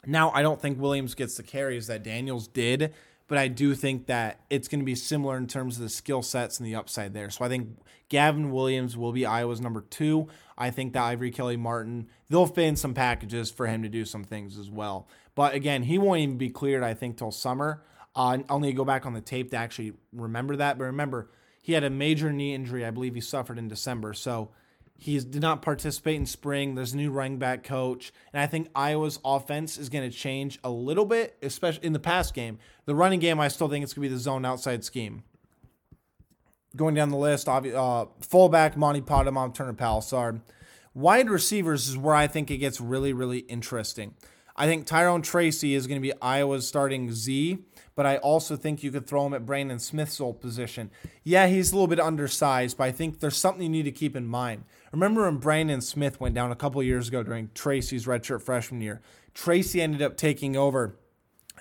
Now, 0.05 0.31
I 0.33 0.43
don't 0.43 0.61
think 0.61 0.81
Williams 0.81 1.15
gets 1.15 1.37
the 1.37 1.43
carries 1.43 1.87
that 1.87 2.03
Daniels 2.03 2.49
did, 2.49 2.93
but 3.29 3.39
I 3.39 3.49
do 3.49 3.75
think 3.75 4.07
that 4.07 4.41
it's 4.51 4.69
going 4.69 4.81
to 4.81 4.85
be 4.85 4.95
similar 4.95 5.37
in 5.37 5.47
terms 5.47 5.77
of 5.77 5.83
the 5.83 5.89
skill 5.89 6.23
sets 6.23 6.59
and 6.59 6.67
the 6.67 6.75
upside 6.75 7.13
there. 7.13 7.31
So 7.31 7.45
I 7.45 7.49
think 7.49 7.79
Gavin 8.09 8.53
Williams 8.53 8.97
will 8.97 9.13
be 9.13 9.27
Iowa's 9.27 9.61
number 9.61 9.81
two. 9.81 10.29
I 10.57 10.71
think 10.71 10.93
that 10.93 11.03
Ivory 11.03 11.31
Kelly 11.31 11.57
Martin, 11.57 12.09
they'll 12.29 12.47
fit 12.47 12.67
in 12.67 12.77
some 12.77 12.95
packages 12.95 13.51
for 13.51 13.67
him 13.67 13.83
to 13.83 13.89
do 13.89 14.05
some 14.05 14.25
things 14.25 14.59
as 14.59 14.71
well. 14.71 15.09
But 15.35 15.55
again, 15.55 15.83
he 15.83 15.99
won't 15.99 16.21
even 16.21 16.39
be 16.39 16.51
cleared, 16.51 16.85
I 16.85 16.95
think, 16.95 17.17
till 17.17 17.33
summer. 17.33 17.83
Uh, 18.15 18.39
I'll 18.49 18.61
need 18.61 18.71
to 18.71 18.77
go 18.77 18.85
back 18.85 19.07
on 19.07 19.13
the 19.13 19.21
tape 19.21 19.51
to 19.51 19.57
actually 19.57 19.93
remember 20.13 20.57
that. 20.57 20.79
But 20.79 20.85
remember, 20.85 21.31
he 21.63 21.73
had 21.73 21.83
a 21.83 21.91
major 21.91 22.33
knee 22.33 22.55
injury, 22.55 22.87
I 22.87 22.91
believe 22.91 23.17
he 23.17 23.21
suffered 23.21 23.59
in 23.59 23.67
December. 23.67 24.15
So 24.15 24.51
he 24.99 25.19
did 25.19 25.43
not 25.43 25.63
participate 25.63 26.17
in 26.17 26.27
spring. 26.27 26.75
There's 26.75 26.95
a 26.95 26.97
new 26.97 27.11
running 27.11 27.39
back 27.39 27.63
coach. 27.63 28.13
And 28.33 28.41
I 28.41 28.47
think 28.47 28.69
Iowa's 28.75 29.19
offense 29.25 29.79
is 29.79 29.89
going 29.89 30.09
to 30.11 30.17
change 30.17 30.59
a 30.65 30.71
little 30.71 31.05
bit, 31.05 31.37
especially 31.43 31.87
in 31.87 31.93
the 31.93 31.99
pass 31.99 32.33
game. 32.33 32.59
The 32.87 32.95
running 32.95 33.21
game, 33.21 33.39
I 33.39 33.49
still 33.49 33.69
think 33.69 33.83
it's 33.83 33.93
going 33.93 34.05
to 34.05 34.09
be 34.09 34.15
the 34.15 34.21
zone 34.21 34.45
outside 34.45 34.85
scheme. 34.85 35.23
Going 36.75 36.95
down 36.95 37.11
the 37.11 37.17
list, 37.17 37.49
uh, 37.49 38.07
fullback, 38.21 38.77
Monte 38.77 39.03
Pottebaum, 39.03 39.55
Turner 39.55 39.75
Pallissard. 39.75 40.41
Wide 40.95 41.29
receivers 41.29 41.89
is 41.89 41.97
where 41.97 42.15
I 42.15 42.27
think 42.27 42.51
it 42.51 42.57
gets 42.57 42.81
really, 42.81 43.13
really 43.13 43.41
interesting. 43.41 44.15
I 44.57 44.67
think 44.67 44.87
Tyrone 44.87 45.21
Tracy 45.21 45.75
is 45.75 45.87
going 45.87 46.01
to 46.01 46.03
be 46.03 46.15
Iowa's 46.23 46.67
starting 46.67 47.13
Z 47.13 47.59
but 47.97 48.07
I 48.07 48.19
also 48.19 48.55
think 48.55 48.85
you 48.85 48.93
could 48.93 49.07
throw 49.07 49.27
him 49.27 49.35
at 49.35 49.47
Brandon 49.47 49.81
Smith's 49.81 50.21
old 50.21 50.41
position. 50.41 50.91
Yeah, 51.25 51.49
he's 51.49 51.73
a 51.73 51.75
little 51.75 51.89
bit 51.89 51.99
undersized, 51.99 52.77
but 52.77 52.85
I 52.85 52.93
think 52.93 53.19
there's 53.19 53.37
something 53.37 53.63
you 53.63 53.69
need 53.71 53.85
to 53.85 53.91
keep 53.91 54.15
in 54.15 54.27
mind. 54.27 54.65
Remember 54.93 55.25
when 55.25 55.39
Brandon 55.39 55.81
Smith 55.81 56.21
went 56.21 56.35
down 56.35 56.53
a 56.53 56.57
couple 56.57 56.81
years 56.83 57.09
ago 57.09 57.23
during 57.23 57.51
Tracy's 57.55 58.07
redshirt 58.07 58.43
freshman 58.43 58.83
year? 58.83 59.01
Tracy 59.35 59.81
ended 59.81 60.03
up 60.03 60.17
taking 60.17 60.57
over 60.57 60.97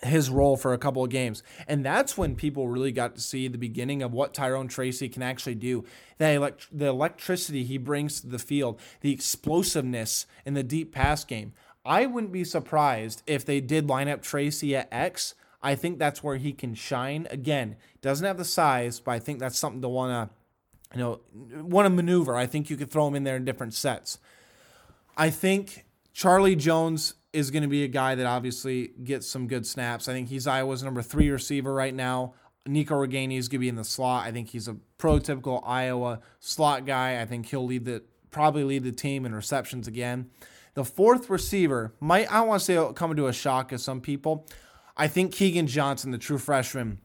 his 0.04 0.30
role 0.30 0.58
for 0.58 0.74
a 0.74 0.78
couple 0.78 1.06
of 1.06 1.10
games. 1.10 1.42
And 1.70 1.86
that's 1.86 2.18
when 2.18 2.36
people 2.36 2.68
really 2.68 2.92
got 2.92 3.16
to 3.16 3.22
see 3.22 3.48
the 3.48 3.58
beginning 3.58 4.04
of 4.04 4.12
what 4.12 4.34
Tyrone 4.34 4.68
Tracy 4.68 5.08
can 5.08 5.24
actually 5.24 5.56
do. 5.56 5.86
The, 6.18 6.32
elect- 6.32 6.78
the 6.78 6.88
electricity 6.88 7.64
he 7.64 7.78
brings 7.78 8.20
to 8.22 8.28
the 8.28 8.40
field, 8.40 8.80
the 9.00 9.14
explosiveness 9.14 10.26
in 10.46 10.54
the 10.54 10.64
deep 10.64 10.94
pass 10.94 11.24
game. 11.24 11.54
I 11.86 12.08
wouldn't 12.08 12.34
be 12.34 12.44
surprised 12.44 13.24
if 13.26 13.46
they 13.46 13.62
did 13.62 13.88
line 13.88 14.10
up 14.10 14.22
Tracy 14.22 14.76
at 14.76 14.90
X 14.92 15.34
I 15.62 15.76
think 15.76 16.00
that's 16.00 16.24
where 16.24 16.38
he 16.38 16.54
can 16.54 16.76
shine. 16.76 17.28
Again, 17.30 17.76
doesn't 18.02 18.26
have 18.26 18.38
the 18.38 18.46
size, 18.46 19.00
but 19.00 19.12
I 19.12 19.20
think 19.20 19.40
that's 19.40 19.58
something 19.58 19.82
to 19.82 19.90
want 19.90 20.30
to, 20.30 20.98
you 20.98 21.04
know, 21.04 21.20
want 21.62 21.86
to 21.86 21.90
maneuver. 21.90 22.36
I 22.36 22.46
think 22.46 22.70
you 22.70 22.78
could 22.78 22.92
throw 22.92 23.08
him 23.08 23.16
in 23.16 23.24
there 23.24 23.36
in 23.36 23.46
different 23.46 23.74
sets. 23.74 24.20
I 25.18 25.30
think 25.30 25.86
Charlie 26.14 26.56
Jones 26.56 27.16
is 27.34 27.52
going 27.52 27.64
to 27.64 27.70
be 27.70 27.84
a 27.84 27.88
guy 27.88 28.16
that 28.16 28.26
obviously 28.26 28.92
gets 29.04 29.28
some 29.28 29.48
good 29.48 29.66
snaps. 29.66 30.08
I 30.08 30.14
think 30.14 30.30
he's 30.30 30.48
Iowa's 30.48 30.84
number 30.84 31.02
three 31.02 31.30
receiver 31.30 31.74
right 31.74 31.94
now. 31.94 32.34
Nico 32.66 32.96
Ragaini 32.96 33.38
is 33.38 33.48
going 33.48 33.60
to 33.60 33.60
be 33.60 33.70
in 33.70 33.76
the 33.76 33.84
slot. 33.84 34.26
I 34.26 34.32
think 34.32 34.50
he's 34.50 34.68
a 34.68 34.78
prototypical 34.98 35.62
Iowa 35.66 36.22
slot 36.40 36.86
guy. 36.86 37.22
I 37.22 37.26
think 37.26 37.48
he'll 37.48 37.66
lead 37.66 37.86
the 37.86 38.04
probably 38.32 38.64
lead 38.64 38.84
the 38.84 38.92
team 38.92 39.26
in 39.26 39.36
receptions 39.36 39.88
again. 39.88 40.30
The 40.74 40.84
fourth 40.84 41.30
receiver 41.30 41.94
might 42.00 42.32
I 42.32 42.42
want 42.42 42.62
to 42.62 42.66
say 42.66 42.94
coming 42.96 43.18
to 43.18 43.28
a 43.28 43.34
shock 43.34 43.72
of 43.72 43.82
some 43.82 44.02
people. 44.02 44.48
I 44.98 45.08
think 45.08 45.34
Keegan 45.34 45.68
Johnson, 45.68 46.12
the 46.12 46.18
true 46.18 46.38
freshman 46.38 47.00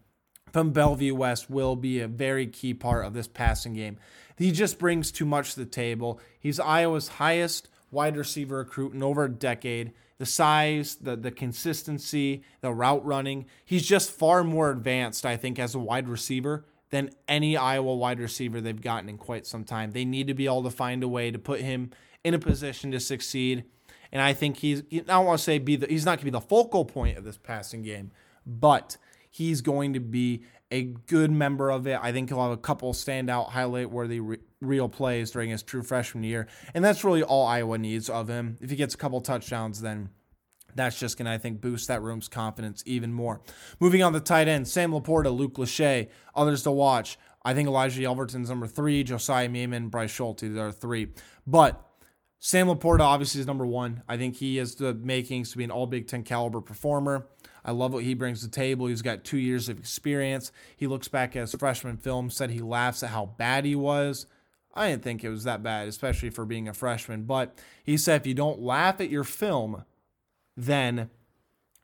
from 0.53 0.73
Bellevue 0.73 1.15
West, 1.15 1.51
will 1.51 1.77
be 1.77 2.01
a 2.01 2.09
very 2.09 2.47
key 2.47 2.75
part 2.75 3.05
of 3.05 3.15
this 3.15 3.27
passing 3.27 3.75
game. 3.75 3.99
He 4.37 4.53
just 4.53 4.79
brings 4.79 5.13
too 5.13 5.27
much 5.27 5.55
to 5.55 5.61
the 5.61 5.67
table. 5.67 6.21
He's 6.39 6.61
Iowa's 6.61 7.09
highest 7.09 7.69
wide 7.91 8.17
receiver 8.17 8.59
recruit 8.59 8.95
in 8.95 9.03
over 9.03 9.25
a 9.25 9.31
decade. 9.31 9.93
The 10.19 10.27
size, 10.27 10.97
the 10.97 11.17
the 11.17 11.31
consistency, 11.31 12.43
the 12.61 12.73
route 12.73 13.05
running. 13.05 13.47
He's 13.65 13.87
just 13.87 14.11
far 14.11 14.45
more 14.45 14.71
advanced, 14.71 15.27
I 15.27 15.37
think, 15.37 15.59
as 15.59 15.75
a 15.75 15.79
wide 15.79 16.09
receiver 16.09 16.65
than 16.91 17.11
any 17.27 17.57
Iowa 17.57 17.95
wide 17.95 18.21
receiver 18.21 18.61
they've 18.61 18.81
gotten 18.81 19.09
in 19.09 19.19
quite 19.19 19.47
some 19.47 19.65
time. 19.65 19.93
They 19.93 20.05
need 20.05 20.27
to 20.27 20.35
be 20.35 20.47
able 20.47 20.65
to 20.65 20.71
find 20.71 21.03
a 21.03 21.09
way 21.09 21.31
to 21.31 21.39
put 21.39 21.61
him 21.61 21.91
in 22.23 22.35
a 22.35 22.39
position 22.39 22.91
to 22.93 23.01
succeed 23.01 23.65
and 24.13 24.21
I 24.23 24.33
think 24.33 24.59
he's 24.59 24.83
I 24.93 24.99
don't 24.99 25.27
want 25.27 25.39
to 25.39 25.45
say 25.45 25.59
be 25.59 25.77
the 25.77 25.87
he's 25.87 26.05
not 26.05 26.13
going 26.13 26.19
to 26.19 26.25
be 26.25 26.31
the 26.31 26.41
focal 26.41 26.85
point 26.85 27.19
of 27.19 27.25
this 27.25 27.39
passing 27.39 27.83
game, 27.83 28.11
but 28.47 28.97
he's 29.31 29.61
going 29.61 29.93
to 29.95 30.01
be 30.01 30.43
a 30.71 30.83
good 30.83 31.31
member 31.31 31.71
of 31.71 31.87
it. 31.87 31.99
I 32.01 32.13
think 32.13 32.29
he'll 32.29 32.43
have 32.43 32.53
a 32.53 32.57
couple 32.57 32.93
standout 32.93 33.51
highlight 33.51 33.91
worthy 33.91 34.21
re- 34.21 34.39
real 34.61 34.89
plays 34.89 35.31
during 35.31 35.51
his 35.51 35.63
true 35.63 35.83
freshman 35.83 36.23
year. 36.25 36.47
And 36.75 36.85
that's 36.85 37.03
really 37.03 37.23
all 37.23 37.47
Iowa 37.47 37.79
needs 37.79 38.09
of 38.09 38.29
him. 38.29 38.57
If 38.61 38.71
he 38.71 38.77
gets 38.77 38.95
a 38.95 38.99
couple 38.99 39.21
touchdowns, 39.21 39.81
then 39.81 40.11
that's 40.75 40.99
just 40.99 41.19
going 41.19 41.27
to, 41.27 41.33
I 41.33 41.39
think, 41.39 41.61
boost 41.61 41.89
that 41.89 42.03
room's 42.03 42.29
confidence 42.29 42.83
even 42.87 43.13
more. 43.13 43.41
Moving 43.81 44.03
on 44.03 44.13
to 44.13 44.21
tight 44.21 44.47
end, 44.47 44.69
Sam 44.69 44.93
LaPorta, 44.93 45.37
Luke 45.37 45.55
Lachey, 45.55 46.09
others 46.35 46.63
to 46.63 46.71
watch. 46.71 47.19
I 47.45 47.55
think 47.55 47.67
Elijah 47.67 48.03
Yelverton's 48.03 48.51
number 48.51 48.67
three, 48.67 49.03
Josiah 49.03 49.49
Miamen, 49.49 49.89
Bryce 49.89 50.11
Schulte, 50.11 50.45
are 50.45 50.71
three. 50.71 51.09
But 51.47 51.85
Sam 52.43 52.69
LaPorta 52.69 53.01
obviously 53.01 53.43
is 53.43 53.47
number 53.47 53.67
one. 53.67 54.03
I 54.09 54.17
think 54.17 54.37
he 54.37 54.57
has 54.57 54.75
the 54.75 54.95
makings 54.95 55.53
to 55.53 55.59
be 55.59 55.65
an 55.65 55.71
all 55.71 55.87
Big 55.87 56.09
Ten 56.09 56.23
caliber 56.23 56.63
performer. 56.63 57.27
I 57.63 57.73
love 57.73 57.93
what 57.93 58.03
he 58.03 58.15
brings 58.15 58.41
to 58.41 58.47
the 58.47 58.53
table. 58.53 58.87
He's 58.87 59.03
got 59.03 59.25
two 59.25 59.37
years 59.37 59.69
of 59.69 59.79
experience. 59.79 60.51
He 60.75 60.87
looks 60.87 61.07
back 61.07 61.37
at 61.37 61.41
his 61.41 61.55
freshman 61.55 61.99
film, 61.99 62.31
said 62.31 62.51
he 62.51 62.61
laughs 62.61 63.03
at 63.03 63.11
how 63.11 63.27
bad 63.27 63.67
he 63.67 63.77
was. 63.77 64.25
I 64.75 64.89
didn't 64.89 65.03
think 65.03 65.23
it 65.23 65.29
was 65.29 65.45
that 65.45 65.63
bad, 65.63 65.87
especially 65.87 66.31
for 66.31 66.47
being 66.47 66.67
a 66.67 66.73
freshman. 66.73 67.25
But 67.25 67.59
he 67.85 67.99
said 67.99 68.23
if 68.23 68.27
you 68.27 68.33
don't 68.33 68.61
laugh 68.61 69.03
at 69.03 69.11
your 69.11 69.25
film, 69.25 69.85
then 70.57 71.11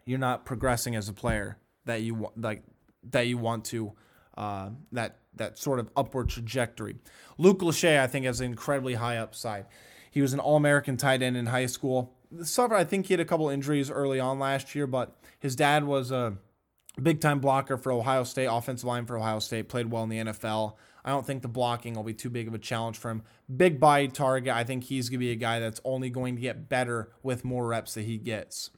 you're 0.07 0.19
not 0.19 0.47
progressing 0.47 0.97
as 0.97 1.07
a 1.07 1.13
player 1.13 1.59
that 1.85 2.01
you 2.01 2.15
want, 2.15 2.41
like 2.41 2.63
that 3.11 3.27
you 3.27 3.37
want 3.37 3.67
to 3.67 3.93
uh, 4.39 4.71
that 4.93 5.19
that 5.35 5.59
sort 5.59 5.81
of 5.81 5.91
upward 5.95 6.31
trajectory. 6.31 6.97
Luke 7.37 7.59
Lachey, 7.59 8.01
I 8.01 8.07
think, 8.07 8.25
has 8.25 8.41
an 8.41 8.47
incredibly 8.47 8.95
high 8.95 9.19
upside. 9.19 9.67
He 10.17 10.23
was 10.23 10.33
an 10.33 10.41
All 10.41 10.57
American 10.57 10.97
tight 10.97 11.21
end 11.21 11.37
in 11.37 11.45
high 11.45 11.67
school. 11.67 12.15
Suffered, 12.43 12.77
I 12.77 12.85
think 12.85 13.05
he 13.05 13.13
had 13.13 13.21
a 13.21 13.25
couple 13.27 13.51
injuries 13.51 13.91
early 13.91 14.19
on 14.19 14.39
last 14.39 14.75
year, 14.75 14.87
but 14.87 15.15
his 15.39 15.55
dad 15.55 15.85
was 15.85 16.11
a 16.11 16.39
big 17.03 17.21
time 17.21 17.39
blocker 17.39 17.77
for 17.77 17.93
Ohio 17.93 18.25
State, 18.25 18.47
offensive 18.47 18.87
line 18.87 19.05
for 19.05 19.19
Ohio 19.19 19.41
State, 19.41 19.69
played 19.69 19.91
well 19.91 20.05
in 20.05 20.09
the 20.09 20.17
NFL. 20.17 20.77
I 21.05 21.11
don't 21.11 21.27
think 21.27 21.43
the 21.43 21.49
blocking 21.49 21.93
will 21.93 22.03
be 22.03 22.15
too 22.15 22.31
big 22.31 22.49
of 22.49 22.55
a 22.55 22.59
challenge 22.59 22.97
for 22.97 23.11
him. 23.11 23.25
Big 23.55 23.79
body 23.79 24.09
target. 24.09 24.55
I 24.55 24.65
think 24.65 24.85
he's 24.85 25.11
going 25.11 25.19
to 25.21 25.27
be 25.27 25.33
a 25.33 25.37
guy 25.37 25.61
that's 25.61 25.83
only 25.85 26.09
going 26.09 26.37
to 26.37 26.41
get 26.41 26.67
better 26.67 27.13
with 27.23 27.45
more 27.45 27.67
reps 27.67 27.93
that 27.93 28.07
he 28.07 28.17
gets. 28.17 28.71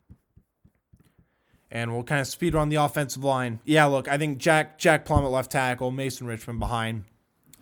And 1.70 1.92
we'll 1.92 2.02
kind 2.02 2.20
of 2.20 2.26
speed 2.26 2.56
on 2.56 2.68
the 2.68 2.82
offensive 2.82 3.22
line. 3.22 3.60
Yeah, 3.64 3.84
look, 3.84 4.08
I 4.08 4.18
think 4.18 4.38
Jack 4.38 4.76
Jack 4.76 5.04
Plumb 5.04 5.24
left 5.24 5.52
tackle, 5.52 5.92
Mason 5.92 6.26
Richman 6.26 6.58
behind. 6.58 7.04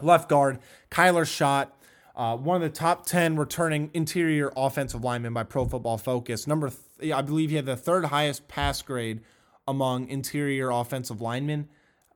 Left 0.00 0.30
guard, 0.30 0.60
Kyler 0.90 1.26
Schott, 1.26 1.75
uh, 2.16 2.34
one 2.36 2.56
of 2.56 2.62
the 2.62 2.76
top 2.76 3.04
10 3.04 3.36
returning 3.36 3.90
interior 3.92 4.50
offensive 4.56 5.04
linemen 5.04 5.34
by 5.34 5.42
Pro 5.42 5.66
Football 5.66 5.98
Focus. 5.98 6.46
Number, 6.46 6.72
th- 6.98 7.12
I 7.12 7.20
believe 7.20 7.50
he 7.50 7.56
had 7.56 7.66
the 7.66 7.76
third 7.76 8.06
highest 8.06 8.48
pass 8.48 8.80
grade 8.80 9.20
among 9.68 10.08
interior 10.08 10.70
offensive 10.70 11.20
linemen 11.20 11.68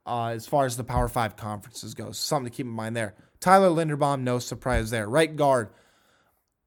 uh, 0.07 0.29
as 0.29 0.47
far 0.47 0.65
as 0.65 0.79
the 0.79 0.85
Power 0.85 1.09
Five 1.09 1.37
conferences 1.37 1.93
goes. 1.93 2.19
Something 2.19 2.51
to 2.51 2.57
keep 2.57 2.65
in 2.65 2.73
mind 2.73 2.97
there. 2.97 3.15
Tyler 3.41 3.69
Linderbaum, 3.69 4.23
no 4.23 4.39
surprise 4.39 4.91
there. 4.91 5.07
Right 5.07 5.37
guard. 5.37 5.69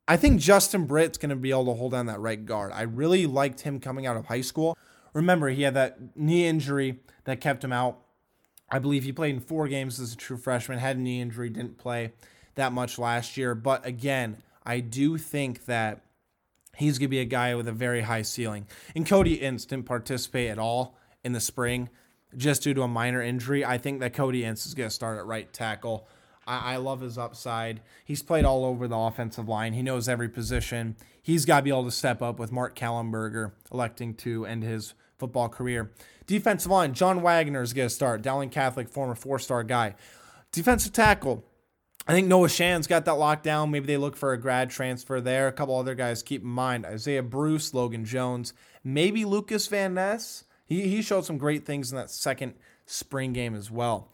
I 0.07 0.17
think 0.17 0.39
Justin 0.39 0.85
Britt's 0.85 1.17
going 1.17 1.29
to 1.31 1.35
be 1.35 1.49
able 1.49 1.65
to 1.65 1.73
hold 1.73 1.93
down 1.93 2.07
that 2.07 2.19
right 2.19 2.43
guard. 2.45 2.71
I 2.73 2.83
really 2.83 3.25
liked 3.25 3.61
him 3.61 3.79
coming 3.79 4.05
out 4.05 4.17
of 4.17 4.27
high 4.27 4.41
school. 4.41 4.77
Remember, 5.13 5.49
he 5.49 5.63
had 5.63 5.73
that 5.73 6.15
knee 6.15 6.45
injury 6.45 6.99
that 7.23 7.41
kept 7.41 7.63
him 7.63 7.71
out. 7.71 7.99
I 8.69 8.79
believe 8.79 9.03
he 9.03 9.11
played 9.11 9.35
in 9.35 9.41
four 9.41 9.67
games 9.67 9.99
as 9.99 10.13
a 10.13 10.17
true 10.17 10.37
freshman, 10.37 10.79
had 10.79 10.97
a 10.97 10.99
knee 10.99 11.21
injury, 11.21 11.49
didn't 11.49 11.77
play 11.77 12.13
that 12.55 12.71
much 12.71 12.97
last 12.97 13.37
year. 13.37 13.55
But 13.55 13.85
again, 13.85 14.37
I 14.65 14.79
do 14.79 15.17
think 15.17 15.65
that 15.65 16.01
he's 16.75 16.97
going 16.97 17.07
to 17.07 17.11
be 17.11 17.19
a 17.19 17.25
guy 17.25 17.55
with 17.55 17.67
a 17.67 17.71
very 17.71 18.01
high 18.01 18.21
ceiling. 18.21 18.67
And 18.95 19.05
Cody 19.05 19.35
Ince 19.35 19.65
didn't 19.65 19.85
participate 19.85 20.49
at 20.49 20.59
all 20.59 20.95
in 21.23 21.33
the 21.33 21.39
spring 21.39 21.89
just 22.35 22.63
due 22.63 22.73
to 22.73 22.81
a 22.81 22.87
minor 22.87 23.21
injury. 23.21 23.63
I 23.63 23.77
think 23.77 23.99
that 23.99 24.13
Cody 24.13 24.43
Ince 24.43 24.65
is 24.65 24.73
going 24.73 24.89
to 24.89 24.95
start 24.95 25.17
at 25.17 25.25
right 25.25 25.51
tackle. 25.53 26.07
I, 26.47 26.73
I 26.73 26.75
love 26.77 27.01
his 27.01 27.17
upside. 27.17 27.81
He's 28.05 28.23
played 28.23 28.45
all 28.45 28.65
over 28.65 28.87
the 28.87 28.97
offensive 28.97 29.47
line. 29.47 29.73
He 29.73 29.81
knows 29.81 30.09
every 30.09 30.29
position. 30.29 30.95
He's 31.21 31.45
got 31.45 31.57
to 31.57 31.63
be 31.63 31.69
able 31.69 31.85
to 31.85 31.91
step 31.91 32.21
up 32.21 32.39
with 32.39 32.51
Mark 32.51 32.75
Kallenberger 32.75 33.51
electing 33.71 34.13
to 34.15 34.45
end 34.45 34.63
his 34.63 34.93
football 35.17 35.49
career. 35.49 35.91
Defensive 36.25 36.71
line, 36.71 36.93
John 36.93 37.21
Waggoner 37.21 37.61
is 37.61 37.73
going 37.73 37.87
to 37.87 37.93
start. 37.93 38.21
Dowling 38.21 38.49
Catholic, 38.49 38.89
former 38.89 39.15
four 39.15 39.39
star 39.39 39.63
guy. 39.63 39.95
Defensive 40.51 40.93
tackle, 40.93 41.43
I 42.05 42.11
think 42.11 42.27
Noah 42.27 42.49
Shan's 42.49 42.87
got 42.87 43.05
that 43.05 43.13
locked 43.13 43.43
down. 43.43 43.71
Maybe 43.71 43.87
they 43.87 43.97
look 43.97 44.17
for 44.17 44.33
a 44.33 44.37
grad 44.37 44.69
transfer 44.69 45.21
there. 45.21 45.47
A 45.47 45.53
couple 45.53 45.77
other 45.77 45.95
guys 45.95 46.21
keep 46.21 46.41
in 46.41 46.49
mind 46.49 46.85
Isaiah 46.85 47.23
Bruce, 47.23 47.73
Logan 47.73 48.03
Jones, 48.03 48.53
maybe 48.83 49.23
Lucas 49.23 49.67
Van 49.67 49.93
Ness. 49.93 50.43
He, 50.65 50.87
he 50.89 51.01
showed 51.01 51.25
some 51.25 51.37
great 51.37 51.65
things 51.65 51.91
in 51.91 51.97
that 51.97 52.11
second 52.11 52.55
spring 52.85 53.31
game 53.31 53.55
as 53.55 53.71
well. 53.71 54.11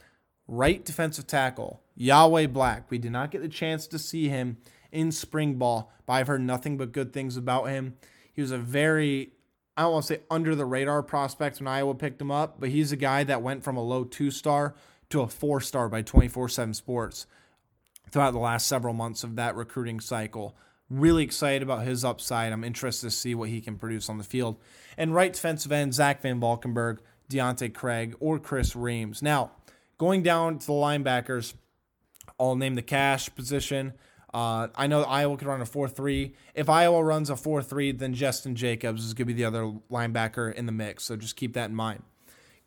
Right 0.48 0.84
defensive 0.86 1.25
tackle, 1.25 1.81
Yahya 1.96 2.50
Black. 2.50 2.91
We 2.91 3.00
did 3.00 3.12
not 3.12 3.31
get 3.31 3.41
the 3.41 3.50
chance 3.50 3.88
to 3.88 4.00
see 4.00 4.29
him 4.29 4.58
in 4.91 5.12
spring 5.12 5.55
ball, 5.55 5.91
but 6.05 6.13
I've 6.13 6.27
heard 6.27 6.41
nothing 6.41 6.77
but 6.77 6.91
good 6.91 7.12
things 7.12 7.38
about 7.38 7.65
him. 7.65 7.96
He 8.34 8.41
was 8.41 8.51
a 8.51 8.58
very, 8.58 9.34
I 9.75 9.84
don't 9.84 9.93
want 9.93 10.05
to 10.05 10.13
say 10.15 10.22
under 10.29 10.55
the 10.55 10.65
radar 10.65 11.01
prospect 11.01 11.60
when 11.60 11.67
Iowa 11.67 11.96
picked 11.96 12.22
him 12.22 12.31
up, 12.31 12.60
but 12.60 12.69
he's 12.69 12.91
a 12.91 12.98
guy 12.98 13.24
that 13.24 13.41
went 13.41 13.63
from 13.63 13.77
a 13.77 13.84
low 13.84 14.03
two 14.03 14.29
star 14.29 14.75
to 15.10 15.22
a 15.22 15.27
four 15.27 15.60
star 15.60 15.89
by 15.89 16.03
24 16.03 16.50
7 16.50 16.74
Sports 16.75 17.25
throughout 18.11 18.31
the 18.31 18.39
last 18.39 18.67
several 18.67 18.93
months 18.93 19.23
of 19.23 19.35
that 19.35 19.55
recruiting 19.55 19.99
cycle. 19.99 20.55
Really 20.89 21.23
excited 21.23 21.61
about 21.61 21.85
his 21.85 22.03
upside. 22.03 22.51
I'm 22.51 22.63
interested 22.63 23.07
to 23.07 23.11
see 23.11 23.35
what 23.35 23.49
he 23.49 23.61
can 23.61 23.77
produce 23.77 24.09
on 24.09 24.17
the 24.17 24.23
field. 24.23 24.57
And 24.97 25.13
right 25.13 25.31
defensive 25.31 25.71
end, 25.71 25.93
Zach 25.93 26.21
Van 26.21 26.39
Valkenburg, 26.39 27.01
Deontae 27.29 27.73
Craig, 27.73 28.15
or 28.19 28.39
Chris 28.39 28.75
Reams. 28.75 29.21
Now, 29.21 29.51
going 29.97 30.23
down 30.23 30.57
to 30.59 30.65
the 30.65 30.73
linebackers, 30.73 31.53
I'll 32.39 32.55
name 32.55 32.75
the 32.75 32.81
cash 32.81 33.33
position. 33.35 33.93
Uh, 34.33 34.67
I 34.75 34.87
know 34.87 35.03
Iowa 35.03 35.37
could 35.37 35.47
run 35.47 35.61
a 35.61 35.65
4 35.65 35.87
3. 35.87 36.33
If 36.53 36.69
Iowa 36.69 37.03
runs 37.03 37.29
a 37.29 37.35
4 37.35 37.61
3, 37.61 37.91
then 37.93 38.15
Jestin 38.15 38.53
Jacobs 38.53 39.03
is 39.03 39.13
going 39.13 39.27
to 39.27 39.33
be 39.33 39.33
the 39.33 39.45
other 39.45 39.73
linebacker 39.91 40.53
in 40.53 40.65
the 40.65 40.71
mix. 40.71 41.03
So 41.05 41.15
just 41.15 41.35
keep 41.35 41.53
that 41.53 41.69
in 41.69 41.75
mind. 41.75 42.03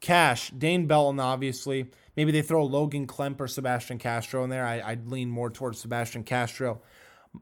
Cash, 0.03 0.51
Dane 0.51 0.87
Belton, 0.87 1.21
obviously. 1.21 1.87
Maybe 2.17 2.33
they 2.33 2.43
throw 2.43 2.67
Logan 2.67 3.07
Klemp 3.07 3.41
or 3.41 3.47
Sebastian 3.49 3.99
Castro 3.99 4.45
in 4.45 4.51
there. 4.51 4.67
I, 4.67 4.91
would 4.91 5.11
lean 5.11 5.31
more 5.31 5.49
towards 5.49 5.79
Sebastian 5.79 6.25
Castro. 6.25 6.83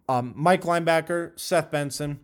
Um, 0.08 0.34
Mike 0.36 0.62
linebacker, 0.62 1.38
Seth 1.40 1.70
Benson, 1.70 2.20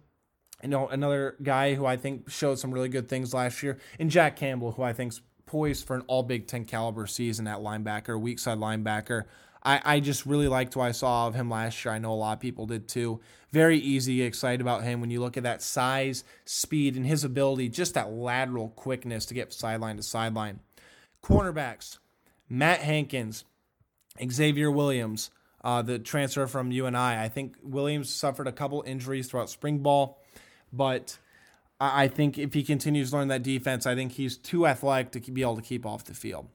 you 0.63 0.69
know, 0.69 0.89
another 0.89 1.37
guy 1.43 1.75
who 1.75 1.87
I 1.87 1.97
think 1.97 2.31
showed 2.31 2.59
some 2.59 2.71
really 2.71 2.91
good 2.91 3.09
things 3.09 3.35
last 3.35 3.63
year, 3.63 3.79
and 3.99 4.11
Jack 4.11 4.37
Campbell, 4.37 4.73
who 4.73 4.83
I 4.83 4.93
think's 4.93 5.23
poised 5.47 5.87
for 5.87 5.97
an 5.97 6.03
all 6.07 6.23
Big 6.23 6.47
Ten 6.47 6.65
caliber 6.65 7.07
season 7.07 7.47
at 7.47 7.59
linebacker, 7.59 8.21
weak 8.21 8.39
side 8.39 8.59
linebacker. 8.59 9.25
I, 9.67 9.81
I 9.85 10.01
just 10.01 10.25
really 10.25 10.47
liked 10.47 10.77
what 10.77 10.85
I 10.87 10.93
saw 10.93 11.27
of 11.27 11.35
him 11.35 11.51
last 11.51 11.85
year. 11.85 11.93
I 11.93 11.99
know 11.99 12.13
a 12.13 12.15
lot 12.15 12.35
of 12.35 12.41
people 12.41 12.67
did 12.67 12.87
too. 12.87 13.21
Very 13.51 13.79
easy, 13.79 14.23
excited 14.23 14.61
about 14.61 14.85
him 14.85 15.01
when 15.01 15.11
you 15.11 15.21
look 15.21 15.37
at 15.37 15.43
that 15.43 15.61
size, 15.61 16.23
speed, 16.45 16.97
and 16.97 17.05
his 17.05 17.25
ability, 17.25 17.69
just 17.69 17.95
that 17.95 18.13
lateral 18.13 18.69
quickness 18.69 19.27
to 19.27 19.35
get 19.35 19.53
sideline 19.53 19.97
to 19.97 20.05
sideline. 20.05 20.61
Cornerbacks, 21.21 21.99
Matt 22.49 22.81
Hankins, 22.81 23.45
Xavier 24.31 24.71
Williams, 24.71 25.31
uh, 25.65 25.83
the 25.83 25.99
transfer 25.99 26.47
from 26.47 26.71
UNI. 26.71 26.97
I 26.97 27.29
think 27.29 27.57
Williams 27.61 28.09
suffered 28.09 28.47
a 28.47 28.53
couple 28.53 28.85
injuries 28.87 29.27
throughout 29.29 29.51
spring 29.51 29.79
ball, 29.79 30.23
but 30.73 31.19
I 31.81 32.07
think 32.07 32.39
if 32.39 32.55
he 32.55 32.63
continues 32.63 33.11
to 33.11 33.17
learn 33.17 33.29
that 33.29 33.43
defense, 33.43 33.85
I 33.85 33.97
think 33.97 34.13
he's 34.13 34.37
too 34.37 34.67
athletic 34.67 35.11
to 35.25 35.33
be 35.33 35.43
able 35.43 35.57
to 35.57 35.63
keep 35.63 35.85
off 35.85 36.05
the 36.05 36.15
field. 36.15 36.47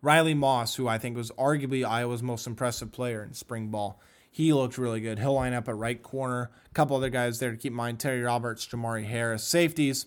Riley 0.00 0.34
Moss, 0.34 0.76
who 0.76 0.86
I 0.86 0.98
think 0.98 1.16
was 1.16 1.30
arguably 1.32 1.84
Iowa's 1.84 2.22
most 2.22 2.46
impressive 2.46 2.92
player 2.92 3.22
in 3.22 3.34
spring 3.34 3.68
ball, 3.68 4.00
he 4.30 4.52
looked 4.52 4.78
really 4.78 5.00
good. 5.00 5.18
He'll 5.18 5.34
line 5.34 5.52
up 5.52 5.68
at 5.68 5.76
right 5.76 6.00
corner. 6.02 6.50
A 6.70 6.74
couple 6.74 6.96
other 6.96 7.10
guys 7.10 7.38
there 7.38 7.50
to 7.50 7.56
keep 7.56 7.72
in 7.72 7.76
mind 7.76 7.98
Terry 7.98 8.22
Roberts, 8.22 8.66
Jamari 8.66 9.04
Harris. 9.04 9.42
Safeties, 9.42 10.06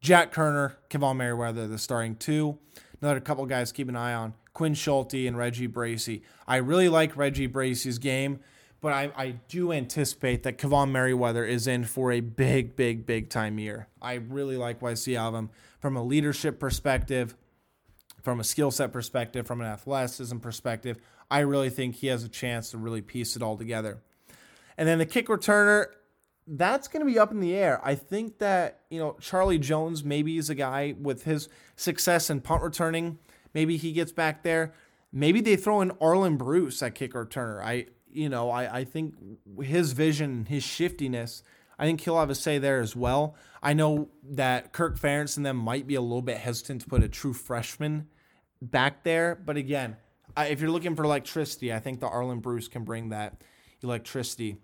Jack 0.00 0.32
Koerner, 0.32 0.74
Kaevon 0.90 1.16
Merriweather, 1.16 1.66
the 1.66 1.78
starting 1.78 2.14
two. 2.14 2.58
Another 3.00 3.20
couple 3.20 3.44
guys 3.46 3.72
keep 3.72 3.88
an 3.88 3.96
eye 3.96 4.14
on 4.14 4.34
Quinn 4.52 4.74
Schulte 4.74 5.26
and 5.26 5.36
Reggie 5.36 5.66
Bracy. 5.66 6.22
I 6.46 6.56
really 6.56 6.88
like 6.88 7.16
Reggie 7.16 7.46
Bracy's 7.46 7.98
game, 7.98 8.40
but 8.80 8.92
I, 8.92 9.10
I 9.16 9.30
do 9.48 9.72
anticipate 9.72 10.42
that 10.44 10.58
Kaevon 10.58 10.90
Merriweather 10.90 11.44
is 11.44 11.66
in 11.66 11.84
for 11.84 12.12
a 12.12 12.20
big, 12.20 12.76
big, 12.76 13.06
big 13.06 13.28
time 13.28 13.58
year. 13.58 13.88
I 14.00 14.14
really 14.14 14.56
like 14.56 14.82
what 14.82 14.90
I 14.90 14.94
see 14.94 15.16
of 15.16 15.34
him 15.34 15.50
from 15.80 15.96
a 15.96 16.02
leadership 16.02 16.58
perspective, 16.58 17.36
from 18.28 18.40
a 18.40 18.44
skill 18.44 18.70
set 18.70 18.92
perspective, 18.92 19.46
from 19.46 19.62
an 19.62 19.66
athleticism 19.66 20.36
perspective. 20.36 20.98
I 21.30 21.38
really 21.38 21.70
think 21.70 21.94
he 21.94 22.08
has 22.08 22.24
a 22.24 22.28
chance 22.28 22.72
to 22.72 22.76
really 22.76 23.00
piece 23.00 23.36
it 23.36 23.42
all 23.42 23.56
together. 23.56 24.02
And 24.76 24.86
then 24.86 24.98
the 24.98 25.06
kick 25.06 25.28
returner, 25.28 25.86
that's 26.46 26.88
going 26.88 27.00
to 27.00 27.10
be 27.10 27.18
up 27.18 27.30
in 27.30 27.40
the 27.40 27.54
air. 27.54 27.80
I 27.82 27.94
think 27.94 28.36
that, 28.40 28.80
you 28.90 28.98
know, 28.98 29.16
Charlie 29.18 29.58
Jones 29.58 30.04
maybe 30.04 30.36
is 30.36 30.50
a 30.50 30.54
guy 30.54 30.94
with 31.00 31.24
his 31.24 31.48
success 31.74 32.28
in 32.28 32.42
punt 32.42 32.62
returning. 32.62 33.18
Maybe 33.54 33.78
he 33.78 33.92
gets 33.92 34.12
back 34.12 34.42
there. 34.42 34.74
Maybe 35.10 35.40
they 35.40 35.56
throw 35.56 35.80
in 35.80 35.92
Arland 35.92 36.36
Bruce 36.36 36.82
at 36.82 36.94
kick 36.94 37.14
returner. 37.14 37.64
I, 37.64 37.86
you 38.12 38.28
know, 38.28 38.50
I, 38.50 38.80
I 38.80 38.84
think 38.84 39.14
his 39.58 39.92
vision, 39.92 40.44
his 40.44 40.64
shiftiness, 40.64 41.42
I 41.78 41.86
think 41.86 42.02
he'll 42.02 42.18
have 42.18 42.28
a 42.28 42.34
say 42.34 42.58
there 42.58 42.80
as 42.80 42.94
well. 42.94 43.36
I 43.62 43.72
know 43.72 44.10
that 44.22 44.74
Kirk 44.74 44.98
Ferentz 44.98 45.38
and 45.38 45.46
them 45.46 45.56
might 45.56 45.86
be 45.86 45.94
a 45.94 46.02
little 46.02 46.20
bit 46.20 46.36
hesitant 46.36 46.82
to 46.82 46.88
put 46.88 47.02
a 47.02 47.08
true 47.08 47.32
freshman 47.32 48.08
back 48.60 49.04
there. 49.04 49.34
But 49.34 49.56
again, 49.56 49.96
if 50.36 50.60
you're 50.60 50.70
looking 50.70 50.94
for 50.94 51.04
electricity, 51.04 51.72
I 51.72 51.78
think 51.78 52.00
the 52.00 52.08
Arland 52.08 52.42
Bruce 52.42 52.68
can 52.68 52.84
bring 52.84 53.08
that 53.10 53.42
electricity. 53.82 54.56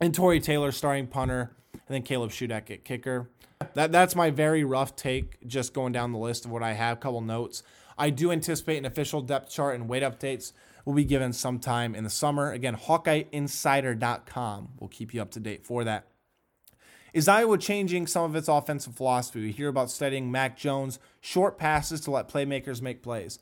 And 0.00 0.14
Tory 0.14 0.40
Taylor 0.40 0.72
starting 0.72 1.06
punter, 1.06 1.54
and 1.72 1.82
then 1.88 2.02
Caleb 2.02 2.30
Shudak 2.30 2.70
at 2.70 2.84
kicker. 2.84 3.30
That 3.74 3.92
that's 3.92 4.16
my 4.16 4.30
very 4.30 4.64
rough 4.64 4.96
take, 4.96 5.46
just 5.46 5.74
going 5.74 5.92
down 5.92 6.12
the 6.12 6.18
list 6.18 6.46
of 6.46 6.50
what 6.50 6.62
I 6.62 6.72
have. 6.72 7.00
Couple 7.00 7.20
notes. 7.20 7.62
I 7.98 8.08
do 8.08 8.32
anticipate 8.32 8.78
an 8.78 8.86
official 8.86 9.20
depth 9.20 9.50
chart 9.50 9.74
and 9.74 9.86
weight 9.88 10.02
updates 10.02 10.52
will 10.86 10.94
be 10.94 11.04
given 11.04 11.34
sometime 11.34 11.94
in 11.94 12.02
the 12.04 12.10
summer. 12.10 12.50
Again, 12.50 12.74
HawkeyeInsider.com 12.74 14.68
will 14.78 14.88
keep 14.88 15.12
you 15.12 15.20
up 15.20 15.30
to 15.32 15.40
date 15.40 15.66
for 15.66 15.84
that. 15.84 16.06
Is 17.12 17.28
Iowa 17.28 17.58
changing 17.58 18.06
some 18.06 18.24
of 18.24 18.36
its 18.36 18.48
offensive 18.48 18.94
philosophy? 18.94 19.40
We 19.40 19.52
hear 19.52 19.68
about 19.68 19.90
studying 19.90 20.30
Mac 20.30 20.56
Jones, 20.56 20.98
short 21.20 21.58
passes 21.58 22.00
to 22.02 22.10
let 22.10 22.28
playmakers 22.28 22.80
make 22.80 23.02
plays. 23.02 23.38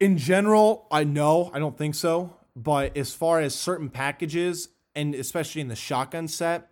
In 0.00 0.18
general, 0.18 0.86
I 0.90 1.04
know, 1.04 1.50
I 1.52 1.58
don't 1.58 1.78
think 1.78 1.94
so. 1.94 2.36
But 2.56 2.96
as 2.96 3.12
far 3.12 3.40
as 3.40 3.54
certain 3.54 3.90
packages, 3.90 4.68
and 4.94 5.14
especially 5.14 5.60
in 5.60 5.68
the 5.68 5.76
shotgun 5.76 6.28
set, 6.28 6.70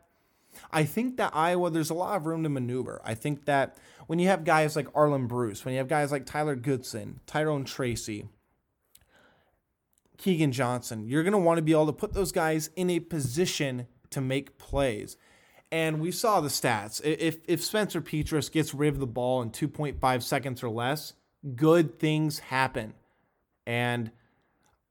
I 0.71 0.85
think 0.85 1.17
that 1.17 1.35
Iowa, 1.35 1.71
there's 1.71 1.91
a 1.91 1.95
lot 1.95 2.17
of 2.17 2.27
room 2.27 2.43
to 2.45 2.49
maneuver. 2.49 3.01
I 3.05 3.15
think 3.15 3.47
that 3.47 3.77
when 4.07 4.19
you 4.19 4.29
have 4.29 4.45
guys 4.45 4.77
like 4.77 4.93
Arland 4.93 5.29
Bruce, 5.29 5.65
when 5.65 5.73
you 5.73 5.79
have 5.79 5.89
guys 5.89 6.13
like 6.13 6.27
Tyler 6.27 6.55
Goodson, 6.55 7.21
Tyrone 7.27 7.65
Tracy, 7.65 8.29
Keegan 10.19 10.53
Johnson, 10.53 11.09
you're 11.09 11.23
going 11.25 11.33
to 11.33 11.39
want 11.39 11.59
to 11.59 11.63
be 11.63 11.73
able 11.73 11.87
to 11.87 11.93
put 11.93 12.13
those 12.13 12.31
guys 12.31 12.71
in 12.77 12.91
a 12.91 13.01
position 13.01 13.87
to 14.11 14.21
make 14.21 14.59
plays. 14.59 15.17
And 15.73 16.01
we 16.01 16.11
saw 16.11 16.43
the 16.43 16.51
stats. 16.51 17.01
If, 17.03 17.39
if 17.49 17.65
Spencer 17.65 18.03
Petras 18.03 18.53
gets 18.53 18.75
rid 18.75 18.93
of 18.93 19.01
the 19.01 19.07
ball 19.07 19.41
in 19.41 19.51
2.5 19.51 20.23
seconds 20.23 20.63
or 20.63 20.69
less, 20.69 21.15
good 21.57 21.99
things 21.99 22.41
happen. 22.41 22.93
And 23.67 24.11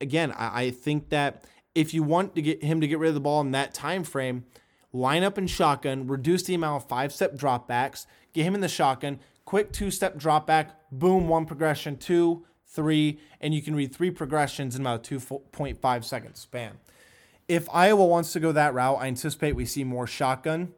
again, 0.01 0.31
I, 0.31 0.63
I 0.63 0.71
think 0.71 1.09
that 1.09 1.45
if 1.75 1.93
you 1.93 2.01
want 2.01 2.33
to 2.33 2.41
get 2.41 2.63
him 2.63 2.81
to 2.81 2.87
get 2.87 2.97
rid 2.97 3.09
of 3.09 3.13
the 3.13 3.21
ball 3.21 3.41
in 3.41 3.51
that 3.51 3.75
time 3.75 4.03
frame, 4.03 4.45
line 4.91 5.23
up 5.23 5.37
in 5.37 5.45
shotgun, 5.45 6.07
reduce 6.07 6.43
the 6.43 6.55
amount 6.55 6.83
of 6.83 6.89
five 6.89 7.13
step 7.13 7.35
dropbacks, 7.35 8.07
get 8.33 8.43
him 8.43 8.55
in 8.55 8.61
the 8.61 8.67
shotgun, 8.67 9.19
quick 9.45 9.71
two 9.71 9.91
step 9.91 10.17
drop 10.17 10.47
back, 10.47 10.79
boom, 10.91 11.27
one 11.27 11.45
progression, 11.45 11.95
two, 11.95 12.43
three, 12.65 13.19
and 13.39 13.53
you 13.53 13.61
can 13.61 13.75
read 13.75 13.93
three 13.93 14.09
progressions 14.09 14.75
in 14.75 14.81
about 14.81 15.03
2.5 15.03 16.03
seconds 16.03 16.39
span. 16.39 16.79
If 17.51 17.67
Iowa 17.73 18.05
wants 18.05 18.31
to 18.31 18.39
go 18.39 18.53
that 18.53 18.73
route, 18.73 18.99
I 19.01 19.07
anticipate 19.07 19.57
we 19.57 19.65
see 19.65 19.83
more 19.83 20.07
shotgun. 20.07 20.71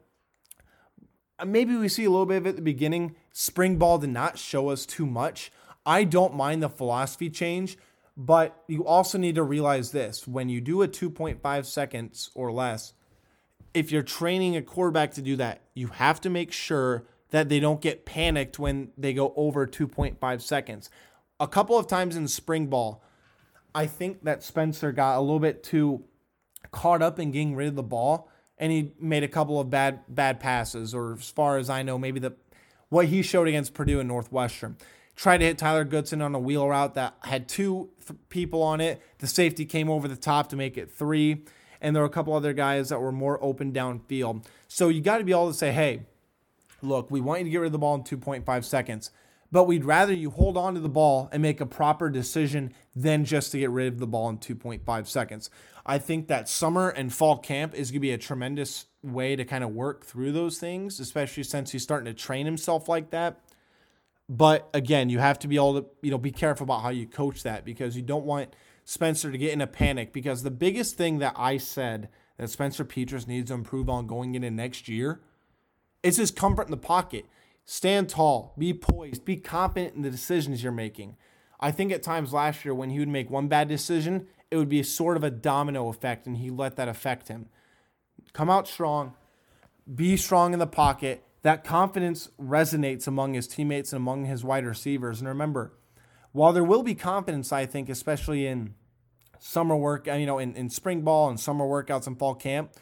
Uh, 1.38 1.44
maybe 1.44 1.76
we 1.76 1.88
see 1.88 2.02
a 2.02 2.10
little 2.10 2.26
bit 2.26 2.38
of 2.38 2.46
it 2.46 2.48
at 2.48 2.56
the 2.56 2.62
beginning. 2.62 3.14
Spring 3.32 3.76
ball 3.76 3.98
did 3.98 4.10
not 4.10 4.40
show 4.40 4.70
us 4.70 4.84
too 4.84 5.06
much. 5.06 5.52
I 5.86 6.02
don't 6.02 6.34
mind 6.34 6.64
the 6.64 6.68
philosophy 6.68 7.30
change, 7.30 7.78
but 8.16 8.64
you 8.66 8.84
also 8.84 9.18
need 9.18 9.36
to 9.36 9.44
realize 9.44 9.92
this 9.92 10.26
when 10.26 10.48
you 10.48 10.60
do 10.60 10.82
a 10.82 10.88
2.5 10.88 11.64
seconds 11.64 12.32
or 12.34 12.50
less, 12.50 12.94
if 13.72 13.92
you're 13.92 14.02
training 14.02 14.56
a 14.56 14.62
quarterback 14.62 15.12
to 15.12 15.22
do 15.22 15.36
that, 15.36 15.60
you 15.74 15.86
have 15.86 16.20
to 16.22 16.28
make 16.28 16.50
sure 16.50 17.04
that 17.30 17.48
they 17.48 17.60
don't 17.60 17.82
get 17.82 18.04
panicked 18.04 18.58
when 18.58 18.90
they 18.98 19.14
go 19.14 19.32
over 19.36 19.64
2.5 19.64 20.42
seconds. 20.42 20.90
A 21.38 21.46
couple 21.46 21.78
of 21.78 21.86
times 21.86 22.16
in 22.16 22.26
spring 22.26 22.66
ball, 22.66 23.00
I 23.76 23.86
think 23.86 24.24
that 24.24 24.42
Spencer 24.42 24.90
got 24.90 25.18
a 25.18 25.20
little 25.20 25.38
bit 25.38 25.62
too 25.62 26.02
caught 26.74 27.00
up 27.00 27.18
in 27.18 27.30
getting 27.30 27.54
rid 27.54 27.68
of 27.68 27.76
the 27.76 27.82
ball 27.82 28.28
and 28.58 28.72
he 28.72 28.92
made 28.98 29.22
a 29.22 29.28
couple 29.28 29.60
of 29.60 29.70
bad 29.70 30.00
bad 30.08 30.40
passes 30.40 30.94
or 30.94 31.14
as 31.14 31.30
far 31.30 31.56
as 31.56 31.70
I 31.70 31.82
know 31.82 31.96
maybe 31.96 32.18
the 32.20 32.34
what 32.88 33.06
he 33.06 33.22
showed 33.22 33.48
against 33.48 33.74
Purdue 33.74 34.00
and 34.00 34.08
Northwestern 34.08 34.76
tried 35.16 35.38
to 35.38 35.44
hit 35.44 35.58
Tyler 35.58 35.84
Goodson 35.84 36.20
on 36.20 36.34
a 36.34 36.38
wheel 36.38 36.68
route 36.68 36.94
that 36.94 37.14
had 37.22 37.48
two 37.48 37.90
th- 38.06 38.18
people 38.28 38.62
on 38.62 38.80
it. 38.80 39.00
The 39.18 39.26
safety 39.26 39.64
came 39.64 39.88
over 39.88 40.08
the 40.08 40.16
top 40.16 40.48
to 40.48 40.56
make 40.56 40.76
it 40.76 40.90
three. 40.90 41.44
And 41.80 41.94
there 41.94 42.02
were 42.02 42.08
a 42.08 42.12
couple 42.12 42.32
other 42.32 42.52
guys 42.52 42.88
that 42.88 43.00
were 43.00 43.12
more 43.12 43.42
open 43.42 43.72
downfield. 43.72 44.44
So 44.68 44.88
you 44.88 45.00
got 45.00 45.18
to 45.18 45.24
be 45.24 45.32
able 45.32 45.48
to 45.48 45.54
say, 45.54 45.70
hey, 45.70 46.02
look, 46.82 47.10
we 47.10 47.20
want 47.20 47.40
you 47.40 47.44
to 47.44 47.50
get 47.50 47.58
rid 47.58 47.66
of 47.66 47.72
the 47.72 47.78
ball 47.78 47.94
in 47.94 48.02
2.5 48.02 48.64
seconds, 48.64 49.10
but 49.54 49.68
we'd 49.68 49.84
rather 49.84 50.12
you 50.12 50.30
hold 50.30 50.56
on 50.56 50.74
to 50.74 50.80
the 50.80 50.88
ball 50.88 51.28
and 51.30 51.40
make 51.40 51.60
a 51.60 51.66
proper 51.66 52.10
decision 52.10 52.74
than 52.96 53.24
just 53.24 53.52
to 53.52 53.58
get 53.60 53.70
rid 53.70 53.86
of 53.86 54.00
the 54.00 54.06
ball 54.06 54.28
in 54.28 54.36
2.5 54.36 55.06
seconds. 55.06 55.48
I 55.86 55.98
think 55.98 56.26
that 56.26 56.48
summer 56.48 56.88
and 56.88 57.14
fall 57.14 57.38
camp 57.38 57.72
is 57.72 57.92
going 57.92 57.98
to 57.98 58.00
be 58.00 58.10
a 58.10 58.18
tremendous 58.18 58.86
way 59.00 59.36
to 59.36 59.44
kind 59.44 59.62
of 59.62 59.70
work 59.70 60.04
through 60.04 60.32
those 60.32 60.58
things, 60.58 60.98
especially 60.98 61.44
since 61.44 61.70
he's 61.70 61.84
starting 61.84 62.06
to 62.06 62.20
train 62.20 62.46
himself 62.46 62.88
like 62.88 63.10
that. 63.10 63.42
But 64.28 64.68
again, 64.74 65.08
you 65.08 65.20
have 65.20 65.38
to 65.38 65.46
be 65.46 65.54
able 65.54 65.82
to, 65.82 65.86
you 66.02 66.10
know, 66.10 66.18
be 66.18 66.32
careful 66.32 66.64
about 66.64 66.82
how 66.82 66.88
you 66.88 67.06
coach 67.06 67.44
that 67.44 67.64
because 67.64 67.94
you 67.94 68.02
don't 68.02 68.24
want 68.24 68.56
Spencer 68.84 69.30
to 69.30 69.38
get 69.38 69.52
in 69.52 69.60
a 69.60 69.68
panic. 69.68 70.12
Because 70.12 70.42
the 70.42 70.50
biggest 70.50 70.96
thing 70.96 71.20
that 71.20 71.34
I 71.36 71.58
said 71.58 72.08
that 72.38 72.50
Spencer 72.50 72.84
Petras 72.84 73.28
needs 73.28 73.50
to 73.50 73.54
improve 73.54 73.88
on 73.88 74.08
going 74.08 74.34
into 74.34 74.50
next 74.50 74.88
year 74.88 75.20
is 76.02 76.16
his 76.16 76.32
comfort 76.32 76.66
in 76.66 76.72
the 76.72 76.76
pocket. 76.76 77.26
Stand 77.64 78.08
tall, 78.08 78.54
be 78.58 78.74
poised, 78.74 79.24
be 79.24 79.36
confident 79.36 79.94
in 79.94 80.02
the 80.02 80.10
decisions 80.10 80.62
you're 80.62 80.72
making. 80.72 81.16
I 81.58 81.70
think 81.70 81.92
at 81.92 82.02
times 82.02 82.32
last 82.32 82.64
year 82.64 82.74
when 82.74 82.90
he 82.90 82.98
would 82.98 83.08
make 83.08 83.30
one 83.30 83.48
bad 83.48 83.68
decision, 83.68 84.26
it 84.50 84.56
would 84.56 84.68
be 84.68 84.80
a 84.80 84.84
sort 84.84 85.16
of 85.16 85.24
a 85.24 85.30
domino 85.30 85.88
effect, 85.88 86.26
and 86.26 86.36
he 86.36 86.50
let 86.50 86.76
that 86.76 86.88
affect 86.88 87.28
him. 87.28 87.46
Come 88.32 88.50
out 88.50 88.68
strong, 88.68 89.14
be 89.92 90.16
strong 90.16 90.52
in 90.52 90.58
the 90.58 90.66
pocket, 90.66 91.24
that 91.42 91.64
confidence 91.64 92.30
resonates 92.40 93.06
among 93.06 93.34
his 93.34 93.46
teammates 93.46 93.92
and 93.92 93.98
among 93.98 94.24
his 94.24 94.44
wide 94.44 94.64
receivers. 94.64 95.20
And 95.20 95.28
remember, 95.28 95.74
while 96.32 96.52
there 96.52 96.64
will 96.64 96.82
be 96.82 96.94
confidence, 96.94 97.52
I 97.52 97.66
think, 97.66 97.88
especially 97.88 98.46
in 98.46 98.74
summer 99.38 99.76
work, 99.76 100.08
uh, 100.08 100.14
you 100.14 100.26
know, 100.26 100.38
in, 100.38 100.56
in 100.56 100.70
spring 100.70 101.02
ball 101.02 101.28
and 101.28 101.38
summer 101.38 101.66
workouts 101.66 102.06
and 102.06 102.18
fall 102.18 102.34
camp, 102.34 102.72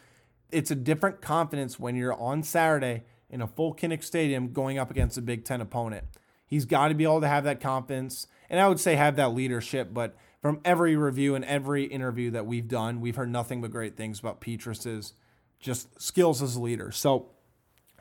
it's 0.51 0.71
a 0.71 0.77
different 0.77 1.21
confidence 1.21 1.79
when 1.79 1.97
you're 1.97 2.15
on 2.15 2.43
Saturday 2.43 3.03
in 3.33 3.41
a 3.41 3.47
full 3.49 3.75
Kinnick 3.75 4.05
Stadium 4.05 4.53
going 4.53 4.79
up 4.79 4.91
against 4.91 5.19
a 5.19 5.23
Big 5.23 5.45
Ten 5.45 5.61
opponent. 5.61 6.05
He's 6.47 6.67
got 6.67 6.89
to 6.89 6.95
be 6.95 7.05
able 7.05 7.23
to 7.23 7.29
have 7.29 7.45
that 7.45 7.61
confidence, 7.61 8.27
and 8.51 8.61
I 8.61 8.69
would 8.69 8.79
say 8.79 8.95
have 8.95 9.17
that 9.17 9.35
leadership. 9.35 9.93
But 9.93 10.15
from 10.43 10.61
every 10.65 10.97
review 10.97 11.35
and 11.35 11.45
every 11.47 11.85
interview 11.85 12.31
that 12.33 12.47
we've 12.47 12.69
done, 12.69 13.01
we've 13.01 13.17
heard 13.17 13.31
nothing 13.31 13.63
but 13.63 13.71
great 13.71 13.97
things 13.97 14.21
about 14.21 14.41
Petras's 14.41 15.15
just 15.59 16.01
skills 16.01 16.43
as 16.43 16.57
a 16.57 16.61
leader. 16.61 16.93
So 16.93 17.31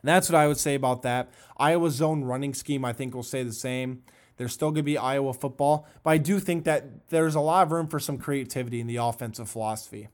that's 0.04 0.30
what 0.30 0.38
I 0.38 0.48
would 0.48 0.58
say 0.58 0.76
about 0.76 1.04
that. 1.04 1.32
Iowa 1.58 1.90
zone 1.92 2.24
running 2.24 2.54
scheme, 2.54 2.84
I 2.84 2.92
think, 2.92 3.16
will 3.16 3.24
stay 3.24 3.44
the 3.44 3.54
same. 3.54 4.04
There's 4.38 4.54
still 4.54 4.70
going 4.70 4.78
to 4.78 4.84
be 4.84 4.98
Iowa 4.98 5.34
football, 5.34 5.88
but 6.04 6.10
I 6.10 6.18
do 6.18 6.40
think 6.40 6.66
that 6.66 7.10
there's 7.10 7.36
a 7.36 7.40
lot 7.40 7.68
of 7.68 7.72
room 7.72 7.88
for 7.88 8.00
some 8.00 8.18
creativity 8.18 8.80
in 8.80 8.88
the 8.88 8.96
offensive 8.96 9.48
philosophy. 9.48 10.08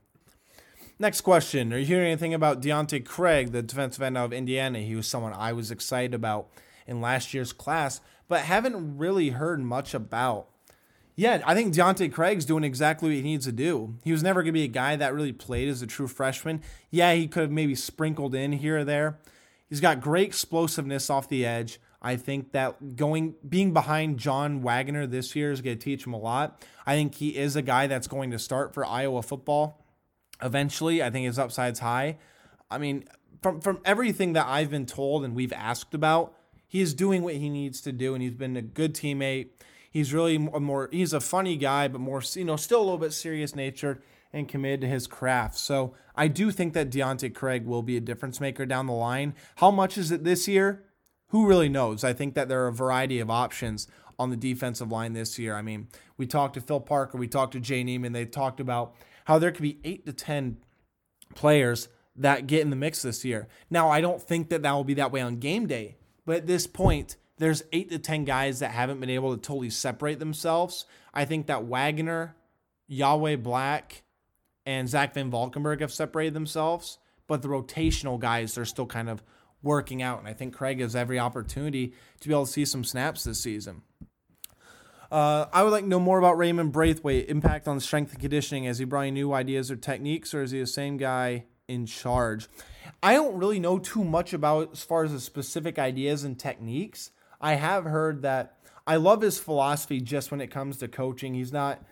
Next 0.98 1.20
question. 1.20 1.72
Are 1.72 1.78
you 1.78 1.86
hearing 1.86 2.06
anything 2.06 2.34
about 2.34 2.60
Deontae 2.60 3.04
Craig, 3.04 3.52
the 3.52 3.62
defensive 3.62 4.02
end 4.02 4.18
of 4.18 4.32
Indiana? 4.32 4.80
He 4.80 4.96
was 4.96 5.06
someone 5.06 5.32
I 5.32 5.52
was 5.52 5.70
excited 5.70 6.12
about 6.12 6.48
in 6.86 7.00
last 7.00 7.32
year's 7.32 7.52
class, 7.52 8.00
but 8.26 8.40
haven't 8.40 8.98
really 8.98 9.30
heard 9.30 9.60
much 9.60 9.94
about. 9.94 10.48
Yeah, 11.14 11.40
I 11.44 11.54
think 11.54 11.74
Deontae 11.74 12.12
Craig's 12.12 12.44
doing 12.44 12.64
exactly 12.64 13.08
what 13.08 13.16
he 13.16 13.22
needs 13.22 13.44
to 13.46 13.52
do. 13.52 13.96
He 14.04 14.12
was 14.12 14.22
never 14.22 14.42
going 14.42 14.52
to 14.52 14.58
be 14.58 14.64
a 14.64 14.68
guy 14.68 14.96
that 14.96 15.14
really 15.14 15.32
played 15.32 15.68
as 15.68 15.82
a 15.82 15.86
true 15.86 16.06
freshman. 16.08 16.62
Yeah, 16.90 17.12
he 17.14 17.26
could 17.26 17.42
have 17.42 17.50
maybe 17.50 17.74
sprinkled 17.74 18.34
in 18.34 18.52
here 18.52 18.78
or 18.78 18.84
there, 18.84 19.18
He's 19.68 19.80
got 19.80 20.00
great 20.00 20.28
explosiveness 20.28 21.10
off 21.10 21.28
the 21.28 21.44
edge. 21.44 21.78
I 22.00 22.16
think 22.16 22.52
that 22.52 22.96
going 22.96 23.34
being 23.46 23.72
behind 23.72 24.18
John 24.18 24.62
Waggoner 24.62 25.06
this 25.06 25.34
year 25.36 25.52
is 25.52 25.60
going 25.60 25.78
to 25.78 25.84
teach 25.84 26.06
him 26.06 26.14
a 26.14 26.18
lot. 26.18 26.64
I 26.86 26.94
think 26.94 27.16
he 27.16 27.36
is 27.36 27.56
a 27.56 27.62
guy 27.62 27.86
that's 27.86 28.06
going 28.06 28.30
to 28.30 28.38
start 28.38 28.72
for 28.72 28.86
Iowa 28.86 29.22
football 29.22 29.84
eventually. 30.42 31.02
I 31.02 31.10
think 31.10 31.26
his 31.26 31.38
upside's 31.38 31.80
high. 31.80 32.18
I 32.70 32.78
mean, 32.78 33.04
from 33.42 33.60
from 33.60 33.80
everything 33.84 34.32
that 34.34 34.46
I've 34.46 34.70
been 34.70 34.86
told 34.86 35.24
and 35.24 35.34
we've 35.34 35.52
asked 35.52 35.94
about, 35.94 36.34
he 36.66 36.80
is 36.80 36.94
doing 36.94 37.22
what 37.22 37.34
he 37.34 37.48
needs 37.48 37.80
to 37.82 37.92
do, 37.92 38.14
and 38.14 38.22
he's 38.22 38.34
been 38.34 38.56
a 38.56 38.62
good 38.62 38.94
teammate. 38.94 39.48
He's 39.90 40.12
really 40.12 40.36
a 40.36 40.60
more 40.60 40.88
he's 40.92 41.12
a 41.12 41.20
funny 41.20 41.56
guy, 41.56 41.88
but 41.88 42.00
more 42.00 42.22
you 42.34 42.44
know 42.44 42.56
still 42.56 42.80
a 42.80 42.84
little 42.84 42.98
bit 42.98 43.12
serious 43.12 43.54
natured 43.54 44.02
and 44.32 44.48
committed 44.48 44.82
to 44.82 44.86
his 44.86 45.06
craft. 45.06 45.56
So 45.56 45.94
I 46.14 46.28
do 46.28 46.50
think 46.50 46.74
that 46.74 46.90
Deontae 46.90 47.34
Craig 47.34 47.64
will 47.64 47.82
be 47.82 47.96
a 47.96 48.00
difference 48.00 48.40
maker 48.40 48.66
down 48.66 48.86
the 48.86 48.92
line. 48.92 49.34
How 49.56 49.70
much 49.70 49.96
is 49.96 50.10
it 50.10 50.24
this 50.24 50.46
year? 50.46 50.84
Who 51.28 51.46
really 51.46 51.68
knows? 51.68 52.04
I 52.04 52.12
think 52.12 52.34
that 52.34 52.48
there 52.48 52.64
are 52.64 52.68
a 52.68 52.72
variety 52.72 53.20
of 53.20 53.30
options 53.30 53.86
on 54.18 54.30
the 54.30 54.36
defensive 54.36 54.90
line 54.90 55.12
this 55.12 55.38
year. 55.38 55.54
I 55.54 55.62
mean, 55.62 55.88
we 56.16 56.26
talked 56.26 56.54
to 56.54 56.60
Phil 56.60 56.80
Parker, 56.80 57.16
we 57.16 57.28
talked 57.28 57.52
to 57.52 57.60
Jay 57.60 57.84
Niemann, 57.84 58.12
they 58.12 58.24
talked 58.24 58.60
about 58.60 58.94
how 59.28 59.38
there 59.38 59.52
could 59.52 59.62
be 59.62 59.78
eight 59.84 60.06
to 60.06 60.12
10 60.14 60.56
players 61.34 61.88
that 62.16 62.46
get 62.46 62.62
in 62.62 62.70
the 62.70 62.76
mix 62.76 63.02
this 63.02 63.26
year. 63.26 63.46
Now, 63.68 63.90
I 63.90 64.00
don't 64.00 64.22
think 64.22 64.48
that 64.48 64.62
that 64.62 64.72
will 64.72 64.84
be 64.84 64.94
that 64.94 65.12
way 65.12 65.20
on 65.20 65.36
game 65.36 65.66
day, 65.66 65.98
but 66.24 66.36
at 66.36 66.46
this 66.46 66.66
point, 66.66 67.16
there's 67.36 67.62
eight 67.74 67.90
to 67.90 67.98
10 67.98 68.24
guys 68.24 68.60
that 68.60 68.70
haven't 68.70 69.00
been 69.00 69.10
able 69.10 69.36
to 69.36 69.40
totally 69.40 69.68
separate 69.68 70.18
themselves. 70.18 70.86
I 71.12 71.26
think 71.26 71.46
that 71.46 71.64
Waggoner, 71.64 72.36
Yahya 72.86 73.36
Black, 73.36 74.02
and 74.64 74.88
Zach 74.88 75.12
Van 75.12 75.30
Valkenburg 75.30 75.82
have 75.82 75.92
separated 75.92 76.32
themselves, 76.32 76.96
but 77.26 77.42
the 77.42 77.48
rotational 77.48 78.18
guys 78.18 78.56
are 78.56 78.64
still 78.64 78.86
kind 78.86 79.10
of 79.10 79.22
working 79.62 80.00
out. 80.00 80.20
And 80.20 80.26
I 80.26 80.32
think 80.32 80.54
Craig 80.54 80.80
has 80.80 80.96
every 80.96 81.18
opportunity 81.18 81.92
to 82.20 82.28
be 82.28 82.32
able 82.32 82.46
to 82.46 82.52
see 82.52 82.64
some 82.64 82.82
snaps 82.82 83.24
this 83.24 83.40
season. 83.40 83.82
Uh, 85.10 85.46
I 85.52 85.62
would 85.62 85.70
like 85.70 85.84
to 85.84 85.88
know 85.88 86.00
more 86.00 86.18
about 86.18 86.36
Raimond 86.36 86.72
Braithwaite, 86.72 87.30
impact 87.30 87.66
on 87.66 87.80
strength 87.80 88.12
and 88.12 88.20
conditioning. 88.20 88.64
Has 88.64 88.78
he 88.78 88.84
brought 88.84 89.02
any 89.02 89.12
new 89.12 89.32
ideas 89.32 89.70
or 89.70 89.76
techniques, 89.76 90.34
or 90.34 90.42
is 90.42 90.50
he 90.50 90.60
the 90.60 90.66
same 90.66 90.98
guy 90.98 91.44
in 91.66 91.86
charge? 91.86 92.46
I 93.02 93.14
don't 93.14 93.38
really 93.38 93.58
know 93.58 93.78
too 93.78 94.04
much 94.04 94.34
about 94.34 94.72
as 94.72 94.82
far 94.82 95.04
as 95.04 95.12
the 95.12 95.20
specific 95.20 95.78
ideas 95.78 96.24
and 96.24 96.38
techniques. 96.38 97.10
I 97.40 97.54
have 97.54 97.84
heard 97.84 98.20
that 98.22 98.58
I 98.86 98.96
love 98.96 99.22
his 99.22 99.38
philosophy 99.38 100.00
just 100.00 100.30
when 100.30 100.40
it 100.40 100.48
comes 100.48 100.76
to 100.78 100.88
coaching. 100.88 101.34
He's 101.34 101.52
not, 101.52 101.82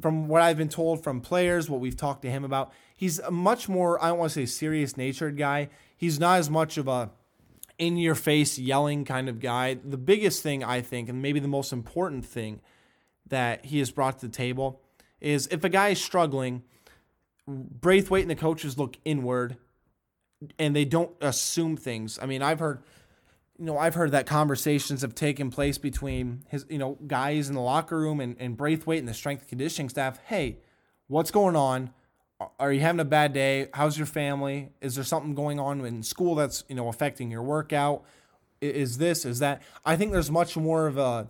from 0.00 0.28
what 0.28 0.42
I've 0.42 0.58
been 0.58 0.68
told 0.68 1.02
from 1.02 1.20
players, 1.20 1.70
what 1.70 1.80
we've 1.80 1.96
talked 1.96 2.22
to 2.22 2.30
him 2.30 2.44
about, 2.44 2.72
he's 2.94 3.20
a 3.20 3.30
much 3.30 3.68
more, 3.70 4.02
I 4.02 4.08
don't 4.08 4.18
want 4.18 4.32
to 4.32 4.40
say 4.40 4.46
serious 4.46 4.98
natured 4.98 5.38
guy. 5.38 5.70
He's 5.96 6.20
not 6.20 6.38
as 6.38 6.50
much 6.50 6.76
of 6.76 6.88
a 6.88 7.10
in 7.80 7.96
your 7.96 8.14
face 8.14 8.58
yelling 8.58 9.04
kind 9.04 9.28
of 9.28 9.40
guy. 9.40 9.74
The 9.82 9.96
biggest 9.96 10.42
thing 10.42 10.62
I 10.62 10.82
think, 10.82 11.08
and 11.08 11.20
maybe 11.22 11.40
the 11.40 11.48
most 11.48 11.72
important 11.72 12.26
thing 12.26 12.60
that 13.26 13.64
he 13.64 13.78
has 13.78 13.90
brought 13.90 14.20
to 14.20 14.26
the 14.26 14.32
table, 14.32 14.82
is 15.20 15.48
if 15.50 15.64
a 15.64 15.68
guy 15.68 15.88
is 15.88 16.02
struggling, 16.02 16.62
Braithwaite 17.48 18.22
and 18.22 18.30
the 18.30 18.36
coaches 18.36 18.78
look 18.78 18.98
inward 19.04 19.56
and 20.58 20.76
they 20.76 20.84
don't 20.84 21.10
assume 21.22 21.76
things. 21.76 22.18
I 22.20 22.26
mean, 22.26 22.42
I've 22.42 22.60
heard 22.60 22.82
you 23.58 23.66
know, 23.66 23.76
I've 23.76 23.94
heard 23.94 24.12
that 24.12 24.26
conversations 24.26 25.02
have 25.02 25.14
taken 25.14 25.50
place 25.50 25.76
between 25.76 26.44
his, 26.48 26.64
you 26.70 26.78
know, 26.78 26.96
guys 27.06 27.50
in 27.50 27.54
the 27.54 27.60
locker 27.60 27.98
room 27.98 28.18
and, 28.18 28.34
and 28.38 28.56
Braithwaite 28.56 29.00
and 29.00 29.08
the 29.08 29.12
strength 29.12 29.48
conditioning 29.48 29.90
staff. 29.90 30.18
Hey, 30.24 30.60
what's 31.08 31.30
going 31.30 31.56
on? 31.56 31.90
Are 32.58 32.72
you 32.72 32.80
having 32.80 33.00
a 33.00 33.04
bad 33.04 33.32
day? 33.32 33.68
How's 33.74 33.98
your 33.98 34.06
family? 34.06 34.70
Is 34.80 34.94
there 34.94 35.04
something 35.04 35.34
going 35.34 35.60
on 35.60 35.84
in 35.84 36.02
school 36.02 36.34
that's, 36.34 36.64
you 36.68 36.74
know, 36.74 36.88
affecting 36.88 37.30
your 37.30 37.42
workout? 37.42 38.04
Is 38.60 38.98
this, 38.98 39.24
is 39.24 39.38
that? 39.40 39.62
I 39.84 39.96
think 39.96 40.12
there's 40.12 40.30
much 40.30 40.56
more 40.56 40.86
of 40.86 40.98
a 40.98 41.28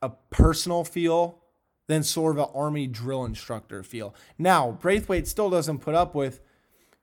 a 0.00 0.10
personal 0.30 0.84
feel 0.84 1.38
than 1.88 2.02
sort 2.02 2.36
of 2.36 2.48
an 2.48 2.54
army 2.54 2.86
drill 2.86 3.24
instructor 3.24 3.82
feel. 3.82 4.14
Now, 4.38 4.72
Braithwaite 4.72 5.26
still 5.26 5.50
doesn't 5.50 5.78
put 5.78 5.94
up 5.94 6.14
with 6.14 6.40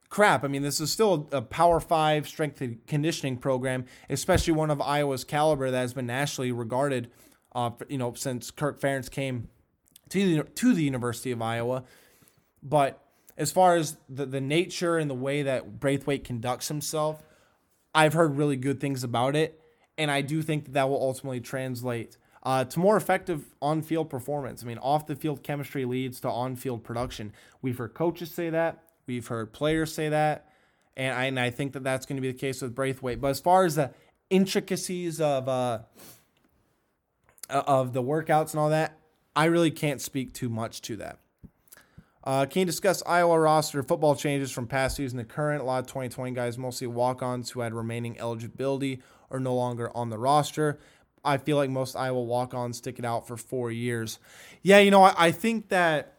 crap. 0.10 0.43
I 0.43 0.47
mean, 0.47 0.62
this 0.62 0.80
is 0.80 0.91
still 0.91 1.28
a 1.32 1.41
Power 1.41 1.80
Five 1.80 2.28
strength 2.28 2.62
and 2.62 2.86
conditioning 2.88 3.38
program, 3.38 3.86
especially 4.10 4.54
one 4.54 4.69
of 4.69 4.80
Iowa's 4.80 5.23
caliber 5.23 5.71
that 5.71 5.78
has 5.78 5.93
been 5.93 6.06
nationally 6.06 6.51
regarded. 6.51 7.12
Uh, 7.54 7.71
you 7.89 7.97
know, 7.97 8.13
since 8.13 8.51
Kirk 8.51 8.80
Ferentz 8.80 9.10
came 9.10 9.47
to 10.10 10.38
the, 10.38 10.43
to 10.43 10.73
the 10.73 10.84
University 10.84 11.32
of 11.32 11.41
Iowa, 11.41 11.84
but 12.62 13.05
as 13.38 13.52
far 13.52 13.76
as 13.76 13.98
the, 14.08 14.26
the 14.26 14.41
nature 14.41 14.98
and 14.98 15.10
the 15.10 15.15
way 15.15 15.43
that 15.43 15.80
Braithwaite 15.80 16.24
conducts 16.24 16.67
himself, 16.67 17.24
I've 17.93 18.13
heard 18.13 18.38
really 18.38 18.56
good 18.56 18.80
things 18.80 19.04
about 19.04 19.36
it. 19.36 19.60
And 19.98 20.12
I 20.12 20.21
do 20.21 20.41
think 20.41 20.65
that 20.65 20.74
that 20.74 20.89
will 20.89 21.02
ultimately 21.02 21.39
translate 21.39 22.17
uh, 22.43 22.63
to 22.65 22.80
more 22.80 22.95
effective 22.95 23.56
on 23.62 23.82
field 23.82 24.10
performance. 24.10 24.63
I 24.63 24.67
mean, 24.67 24.78
off 24.78 25.08
the 25.08 25.15
field 25.15 25.41
chemistry 25.41 25.86
leads 25.86 26.19
to 26.21 26.30
on 26.30 26.56
field 26.56 26.84
production. 26.84 27.34
We've 27.62 27.78
heard 27.78 27.93
coaches 27.93 28.32
say 28.32 28.50
that, 28.52 28.84
we've 29.08 29.26
heard 29.28 29.52
players 29.52 29.93
say 29.93 30.10
that. 30.10 30.50
And 30.98 31.13
I, 31.13 31.26
and 31.26 31.39
I 31.39 31.50
think 31.50 31.74
that 31.74 31.84
that's 31.84 32.06
going 32.06 32.15
to 32.15 32.21
be 32.21 32.32
the 32.32 32.38
case 32.38 32.62
with 32.62 32.74
Braithwaite. 32.74 33.19
But 33.19 33.30
as 33.30 33.39
far 33.39 33.65
as 33.65 33.76
the 33.76 33.91
intricacies 34.30 35.19
of 35.19 35.50
uh, 35.50 35.80
of 37.50 37.93
the 37.93 38.02
workouts 38.02 38.52
and 38.52 38.60
all 38.60 38.69
that, 38.69 38.98
I 39.36 39.45
really 39.45 39.71
can't 39.71 40.02
speak 40.02 40.34
too 40.34 40.48
much 40.48 40.82
to 40.84 40.95
that. 40.98 41.19
Uh, 42.26 42.46
can 42.46 42.62
you 42.62 42.66
discuss 42.66 43.04
Iowa 43.06 43.40
roster 43.40 43.84
football 43.84 44.16
changes 44.16 44.52
from 44.52 44.66
past 44.66 44.98
season 44.98 45.20
to 45.20 45.26
current? 45.26 45.62
A 45.62 45.66
lot 45.66 45.80
of 45.80 45.88
2020 45.88 46.32
guys, 46.32 46.58
mostly 46.58 46.88
walk 46.88 47.22
ons 47.22 47.52
who 47.52 47.60
had 47.60 47.74
remaining 47.74 48.20
eligibility, 48.20 49.02
are 49.30 49.40
no 49.40 49.54
longer 49.54 49.96
on 49.96 50.10
the 50.10 50.18
roster. 50.18 50.80
I 51.24 51.38
feel 51.38 51.58
like 51.58 51.70
most 51.70 51.96
Iowa 51.96 52.22
walk 52.22 52.54
ons 52.54 52.78
stick 52.78 52.98
it 52.98 53.06
out 53.06 53.28
for 53.28 53.38
four 53.38 53.72
years. 53.72 54.20
Yeah, 54.64 54.80
you 54.80 54.90
know, 54.90 55.04
I, 55.04 55.14
I 55.18 55.32
think 55.32 55.70
that 55.70 56.14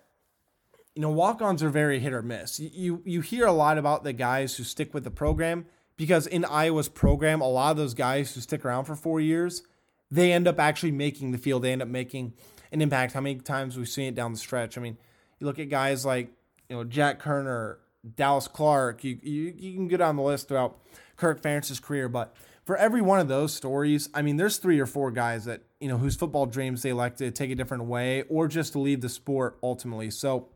you 0.95 1.03
know 1.03 1.11
walk 1.11 1.43
ons 1.43 1.63
are 1.63 1.71
very 1.71 1.99
hit 1.99 2.13
or 2.13 2.23
miss. 2.23 2.61
You 2.61 3.03
you 3.05 3.21
hear 3.21 3.47
a 3.47 3.53
lot 3.53 3.77
about 3.77 4.05
the 4.05 4.13
guys 4.13 4.57
who 4.57 4.63
stick 4.63 4.95
with 4.95 5.03
the 5.03 5.11
program 5.11 5.67
because 5.97 6.27
in 6.29 6.45
Iowa's 6.45 6.89
program, 6.89 7.41
a 7.41 7.49
lot 7.49 7.73
of 7.73 7.77
those 7.77 7.95
guys 7.95 8.35
who 8.35 8.41
stick 8.41 8.65
around 8.65 8.85
for 8.85 8.95
four 8.95 9.21
years, 9.21 9.63
they 10.11 10.33
end 10.33 10.47
up 10.47 10.61
actually 10.61 10.93
making 10.93 11.33
the 11.33 11.39
field. 11.39 11.63
They 11.63 11.73
end 11.73 11.83
up 11.83 11.89
making 11.89 12.35
an 12.71 12.81
impact. 12.81 13.13
How 13.13 13.21
many 13.21 13.41
times 13.41 13.77
we've 13.77 13.89
seen 13.89 14.07
it 14.07 14.15
down 14.15 14.33
the 14.33 14.39
stretch? 14.39 14.79
I 14.79 14.81
mean 14.81 14.99
you 15.39 15.47
look 15.47 15.59
at 15.59 15.69
guys 15.69 16.05
like 16.05 16.31
you 16.69 16.77
know 16.77 16.85
Jack 16.85 17.23
Koerner, 17.23 17.77
Dallas 18.15 18.49
Clark. 18.49 19.05
You 19.05 19.19
you, 19.23 19.55
you 19.57 19.75
can 19.75 19.89
get 19.89 20.01
on 20.01 20.17
the 20.17 20.23
list 20.23 20.49
throughout 20.49 20.79
Kirk 21.17 21.43
Ferentz's 21.43 21.81
career, 21.81 22.09
but 22.09 22.35
for 22.65 22.77
every 22.77 23.01
one 23.01 23.21
of 23.21 23.29
those 23.29 23.55
stories, 23.55 24.09
I 24.13 24.23
mean, 24.23 24.37
there's 24.37 24.57
three 24.57 24.81
or 24.81 24.87
four 24.87 25.13
guys 25.13 25.45
that 25.45 25.63
you 25.81 25.89
know 25.89 25.99
whose 25.99 26.17
football 26.17 26.47
dreams 26.47 26.83
they 26.83 26.93
like 26.93 27.17
to 27.17 27.31
take 27.31 27.51
a 27.51 27.55
different 27.55 27.85
way 27.85 28.23
or 28.23 28.49
just 28.49 28.73
to 28.73 28.79
leave 28.79 29.01
the 29.01 29.09
sport 29.09 29.59
ultimately. 29.63 30.11
So 30.11 30.49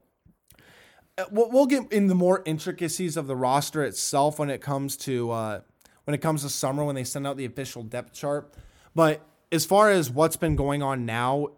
uh, 1.17 1.25
we'll 1.31 1.67
get 1.67 1.93
in 1.93 2.09
the 2.09 2.15
more 2.15 2.43
intricacies 2.45 3.17
of 3.17 3.27
the 3.27 3.37
roster 3.37 3.85
itself 3.85 4.39
when 4.39 4.51
it 4.51 4.61
comes 4.61 4.97
to 4.99 5.31
uh, 5.31 5.61
when 6.05 6.15
it 6.15 6.19
comes 6.19 6.43
to 6.43 6.49
summer 6.49 6.85
when 6.85 6.97
they 6.97 7.05
send 7.05 7.27
out 7.27 7.37
the 7.37 7.45
official 7.45 7.83
depth 7.83 8.13
chart. 8.13 8.53
But 8.95 9.25
as 9.53 9.65
far 9.65 9.91
as 9.91 10.11
what's 10.11 10.37
been 10.37 10.57
going 10.57 10.83
on 10.83 11.07
now, 11.07 11.49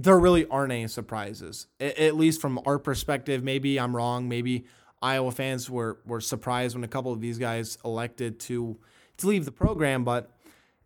there 0.00 0.18
really 0.18 0.46
aren't 0.46 0.72
any 0.72 0.86
surprises, 0.86 1.66
at 1.80 2.14
least 2.14 2.40
from 2.40 2.60
our 2.64 2.78
perspective. 2.78 3.42
Maybe 3.42 3.80
I'm 3.80 3.96
wrong. 3.96 4.28
Maybe 4.28 4.64
Iowa 5.02 5.32
fans 5.32 5.68
were 5.68 5.98
were 6.06 6.20
surprised 6.20 6.76
when 6.76 6.84
a 6.84 6.88
couple 6.88 7.12
of 7.12 7.20
these 7.20 7.36
guys 7.36 7.78
elected 7.84 8.38
to 8.40 8.78
to 9.18 9.26
leave 9.26 9.44
the 9.44 9.50
program. 9.50 10.04
But 10.04 10.30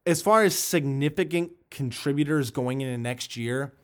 as 0.06 0.22
far 0.22 0.44
as 0.44 0.58
significant 0.58 1.52
contributors 1.70 2.50
going 2.50 2.80
into 2.80 2.96
next 2.96 3.36
year 3.36 3.74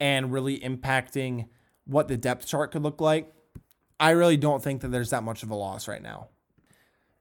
and 0.00 0.32
really 0.32 0.58
impacting 0.58 1.48
what 1.84 2.08
the 2.08 2.16
depth 2.16 2.46
chart 2.46 2.72
could 2.72 2.82
look 2.82 3.02
like, 3.02 3.30
I 4.00 4.10
really 4.10 4.38
don't 4.38 4.62
think 4.62 4.80
that 4.80 4.88
there's 4.88 5.10
that 5.10 5.22
much 5.22 5.42
of 5.42 5.50
a 5.50 5.54
loss 5.54 5.86
right 5.86 6.02
now. 6.02 6.28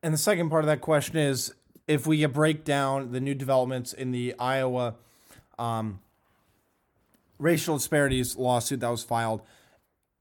And 0.02 0.14
the 0.14 0.18
second 0.18 0.50
part 0.50 0.64
of 0.64 0.68
that 0.68 0.80
question 0.80 1.18
is 1.18 1.54
if 1.86 2.08
we 2.08 2.26
break 2.28 2.64
down 2.64 3.12
the 3.12 3.20
new 3.20 3.36
developments 3.36 3.92
in 3.92 4.12
the 4.12 4.36
Iowa 4.40 4.96
um, 5.60 6.00
racial 7.44 7.78
disparities 7.78 8.36
lawsuit 8.36 8.80
that 8.80 8.90
was 8.90 9.04
filed. 9.04 9.42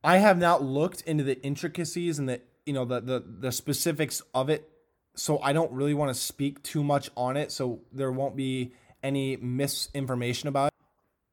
I 0.04 0.18
have 0.18 0.38
not 0.38 0.62
looked 0.62 1.02
into 1.02 1.24
the 1.24 1.40
intricacies 1.42 2.18
and 2.18 2.28
the 2.28 2.40
you 2.66 2.72
know 2.72 2.84
the 2.84 3.00
the 3.00 3.24
the 3.26 3.52
specifics 3.52 4.20
of 4.34 4.50
it, 4.50 4.68
so 5.14 5.40
I 5.40 5.52
don't 5.52 5.72
really 5.72 5.94
want 5.94 6.14
to 6.14 6.20
speak 6.20 6.62
too 6.62 6.82
much 6.82 7.10
on 7.16 7.36
it. 7.36 7.52
So 7.52 7.80
there 7.92 8.10
won't 8.10 8.36
be 8.36 8.72
any 9.02 9.36
misinformation 9.36 10.48
about 10.48 10.66
it. 10.68 10.72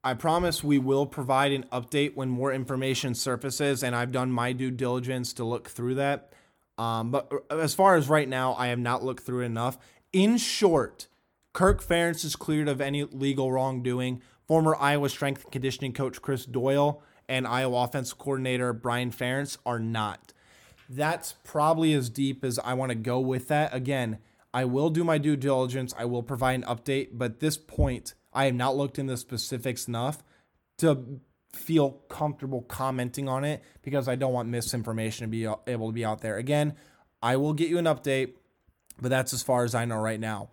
I 0.04 0.14
promise 0.14 0.64
we 0.64 0.80
will 0.80 1.06
provide 1.06 1.52
an 1.52 1.66
update 1.74 2.16
when 2.16 2.30
more 2.30 2.54
information 2.54 3.16
surfaces, 3.16 3.84
and 3.84 3.96
I've 3.96 4.12
done 4.12 4.32
my 4.32 4.54
due 4.54 4.72
diligence 4.72 5.34
to 5.34 5.44
look 5.44 5.68
through 5.68 5.96
that. 5.96 6.32
Um, 6.78 7.12
but 7.12 7.30
as 7.52 7.74
far 7.76 7.96
as 7.98 8.08
right 8.08 8.30
now, 8.30 8.54
I 8.54 8.68
have 8.68 8.80
not 8.80 9.04
looked 9.04 9.26
through 9.26 9.42
it 9.42 9.48
enough. 9.48 9.78
In 10.14 10.38
short, 10.38 11.09
Kirk 11.54 11.84
Ferentz 11.84 12.24
is 12.24 12.36
cleared 12.36 12.68
of 12.68 12.82
any 12.82 13.04
legal 13.04 13.52
wrongdoing. 13.52 14.22
Former 14.48 14.76
Iowa 14.76 15.10
strength 15.10 15.44
and 15.44 15.52
conditioning 15.52 15.94
coach 15.94 16.22
Chris 16.22 16.46
Doyle 16.46 17.04
and 17.28 17.46
Iowa 17.46 17.84
offensive 17.84 18.18
coordinator 18.18 18.74
Brian 18.74 19.12
Ferentz 19.12 19.58
are 19.66 19.80
not. 19.80 20.34
That's 20.90 21.34
probably 21.44 21.94
as 21.94 22.10
deep 22.10 22.44
as 22.44 22.58
I 22.60 22.74
want 22.74 22.90
to 22.90 22.96
go 22.96 23.20
with 23.20 23.48
that. 23.50 23.74
Again, 23.74 24.18
I 24.54 24.66
will 24.66 24.90
do 24.90 25.04
my 25.04 25.20
due 25.20 25.36
diligence. 25.36 25.94
I 25.98 26.06
will 26.06 26.24
provide 26.24 26.54
an 26.54 26.64
update, 26.64 27.10
but 27.14 27.40
this 27.40 27.58
point, 27.58 28.16
I 28.34 28.46
have 28.46 28.56
not 28.56 28.76
looked 28.76 28.98
into 28.98 29.14
the 29.14 29.18
specifics 29.18 29.88
enough 29.88 30.24
to 30.80 31.20
feel 31.54 31.92
comfortable 32.10 32.62
commenting 32.62 33.28
on 33.28 33.44
it 33.44 33.64
because 33.82 34.08
I 34.08 34.16
don't 34.16 34.34
want 34.34 34.50
misinformation 34.50 35.26
to 35.26 35.28
be 35.28 35.46
able 35.72 35.88
to 35.88 35.94
be 35.94 36.06
out 36.06 36.22
there. 36.22 36.38
Again, 36.38 36.74
I 37.22 37.36
will 37.36 37.54
get 37.54 37.70
you 37.70 37.78
an 37.78 37.86
update, 37.86 38.34
but 39.00 39.10
that's 39.10 39.34
as 39.34 39.44
far 39.44 39.64
as 39.64 39.76
I 39.76 39.86
know 39.86 39.98
right 39.98 40.20
now. 40.20 40.50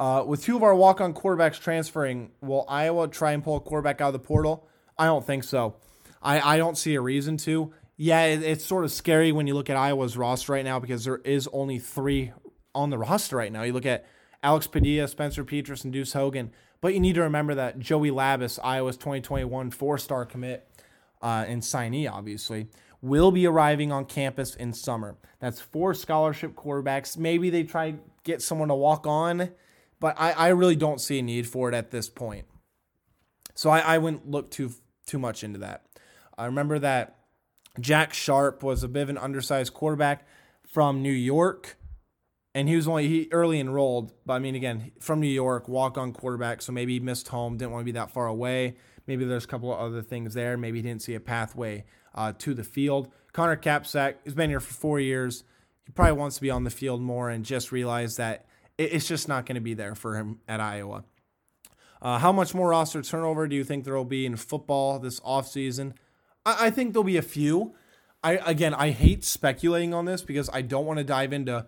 Uh, 0.00 0.24
with 0.26 0.42
two 0.42 0.56
of 0.56 0.62
our 0.62 0.74
walk 0.74 0.98
on 1.02 1.12
quarterbacks 1.12 1.60
transferring, 1.60 2.30
will 2.40 2.64
Iowa 2.66 3.06
try 3.06 3.32
and 3.32 3.44
pull 3.44 3.56
a 3.56 3.60
quarterback 3.60 4.00
out 4.00 4.06
of 4.06 4.12
the 4.14 4.18
portal? 4.18 4.66
I 4.98 5.04
don't 5.04 5.26
think 5.26 5.44
so. 5.44 5.76
I, 6.22 6.54
I 6.54 6.56
don't 6.56 6.78
see 6.78 6.94
a 6.94 7.02
reason 7.02 7.36
to. 7.38 7.74
Yeah, 7.98 8.24
it, 8.24 8.42
it's 8.42 8.64
sort 8.64 8.84
of 8.84 8.92
scary 8.92 9.30
when 9.30 9.46
you 9.46 9.52
look 9.52 9.68
at 9.68 9.76
Iowa's 9.76 10.16
roster 10.16 10.52
right 10.52 10.64
now 10.64 10.78
because 10.78 11.04
there 11.04 11.18
is 11.18 11.50
only 11.52 11.78
three 11.78 12.32
on 12.74 12.88
the 12.88 12.96
roster 12.96 13.36
right 13.36 13.52
now. 13.52 13.62
You 13.62 13.74
look 13.74 13.84
at 13.84 14.06
Alex 14.42 14.66
Padilla, 14.66 15.06
Spencer 15.06 15.44
Petras, 15.44 15.84
and 15.84 15.92
Deuce 15.92 16.14
Hogan. 16.14 16.50
But 16.80 16.94
you 16.94 17.00
need 17.00 17.16
to 17.16 17.22
remember 17.22 17.54
that 17.56 17.78
Joey 17.78 18.10
Labas, 18.10 18.58
Iowa's 18.64 18.96
2021 18.96 19.70
four 19.70 19.98
star 19.98 20.24
commit 20.24 20.66
uh, 21.20 21.44
and 21.46 21.60
signee, 21.60 22.10
obviously, 22.10 22.68
will 23.02 23.32
be 23.32 23.46
arriving 23.46 23.92
on 23.92 24.06
campus 24.06 24.54
in 24.54 24.72
summer. 24.72 25.18
That's 25.40 25.60
four 25.60 25.92
scholarship 25.92 26.54
quarterbacks. 26.54 27.18
Maybe 27.18 27.50
they 27.50 27.64
try 27.64 27.96
get 28.24 28.40
someone 28.40 28.68
to 28.68 28.74
walk 28.74 29.06
on 29.06 29.50
but 30.00 30.18
I, 30.18 30.32
I 30.32 30.48
really 30.48 30.76
don't 30.76 31.00
see 31.00 31.18
a 31.18 31.22
need 31.22 31.46
for 31.46 31.68
it 31.68 31.74
at 31.74 31.90
this 31.90 32.08
point. 32.08 32.46
So 33.54 33.70
I, 33.70 33.80
I 33.80 33.98
wouldn't 33.98 34.28
look 34.30 34.50
too 34.50 34.72
too 35.06 35.18
much 35.18 35.44
into 35.44 35.58
that. 35.60 35.84
I 36.38 36.46
remember 36.46 36.78
that 36.78 37.18
Jack 37.78 38.14
Sharp 38.14 38.62
was 38.62 38.82
a 38.82 38.88
bit 38.88 39.02
of 39.02 39.08
an 39.10 39.18
undersized 39.18 39.74
quarterback 39.74 40.26
from 40.66 41.02
New 41.02 41.12
York. 41.12 41.76
and 42.54 42.68
he 42.68 42.76
was 42.76 42.88
only 42.88 43.08
he 43.08 43.28
early 43.32 43.60
enrolled. 43.60 44.12
But 44.26 44.34
I 44.34 44.38
mean, 44.40 44.54
again, 44.54 44.92
from 45.00 45.20
New 45.20 45.28
York, 45.28 45.68
walk 45.68 45.96
on 45.98 46.12
quarterback, 46.12 46.62
so 46.62 46.72
maybe 46.72 46.94
he 46.94 47.00
missed 47.00 47.28
home, 47.28 47.56
didn't 47.56 47.72
want 47.72 47.82
to 47.82 47.84
be 47.84 47.92
that 47.92 48.10
far 48.10 48.26
away. 48.26 48.76
Maybe 49.06 49.24
there's 49.24 49.44
a 49.44 49.48
couple 49.48 49.72
of 49.72 49.80
other 49.80 50.02
things 50.02 50.34
there. 50.34 50.56
Maybe 50.56 50.78
he 50.78 50.82
didn't 50.82 51.02
see 51.02 51.14
a 51.14 51.20
pathway 51.20 51.84
uh, 52.14 52.32
to 52.38 52.54
the 52.54 52.64
field. 52.64 53.08
Connor 53.32 53.56
Kapisak 53.56 54.16
has 54.24 54.34
been 54.34 54.50
here 54.50 54.60
for 54.60 54.74
four 54.74 55.00
years. 55.00 55.44
He 55.84 55.92
probably 55.92 56.12
wants 56.12 56.36
to 56.36 56.42
be 56.42 56.50
on 56.50 56.64
the 56.64 56.70
field 56.70 57.00
more 57.00 57.30
and 57.30 57.44
just 57.44 57.72
realize 57.72 58.16
that 58.16 58.46
it's 58.84 59.06
just 59.06 59.28
not 59.28 59.46
going 59.46 59.56
to 59.56 59.60
be 59.60 59.74
there 59.74 59.94
for 59.94 60.16
him 60.16 60.40
at 60.48 60.60
Iowa. 60.60 61.04
Uh, 62.02 62.18
how 62.18 62.32
much 62.32 62.54
more 62.54 62.70
roster 62.70 63.02
turnover 63.02 63.46
do 63.46 63.54
you 63.54 63.64
think 63.64 63.84
there 63.84 63.94
will 63.94 64.04
be 64.04 64.24
in 64.24 64.36
football 64.36 64.98
this 64.98 65.20
offseason? 65.20 65.92
I, 66.46 66.66
I 66.66 66.70
think 66.70 66.92
there'll 66.92 67.04
be 67.04 67.18
a 67.18 67.22
few. 67.22 67.74
I 68.22 68.32
again, 68.32 68.74
I 68.74 68.90
hate 68.90 69.24
speculating 69.24 69.92
on 69.94 70.04
this 70.04 70.22
because 70.22 70.48
I 70.52 70.62
don't 70.62 70.86
want 70.86 70.98
to 70.98 71.04
dive 71.04 71.32
into. 71.32 71.66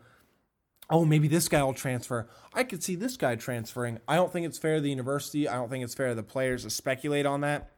Oh, 0.91 1.05
maybe 1.05 1.29
this 1.29 1.49
guy 1.49 1.63
will 1.63 1.73
transfer. 1.73 2.29
I 2.53 2.65
could 2.65 2.83
see 2.83 2.97
this 2.97 3.17
guy 3.17 3.37
transferring. 3.37 3.99
I 4.07 4.17
don't 4.17 4.31
think 4.31 4.47
it's 4.47 4.59
fair 4.59 4.75
to 4.75 4.81
the 4.81 4.91
university. 4.91 5.49
I 5.49 5.55
don't 5.55 5.71
think 5.71 5.85
it's 5.85 5.95
fair 5.95 6.11
to 6.11 6.15
the 6.15 6.23
players 6.23 6.65
to 6.65 6.71
speculate 6.71 7.25
on 7.25 7.41
that. 7.43 7.71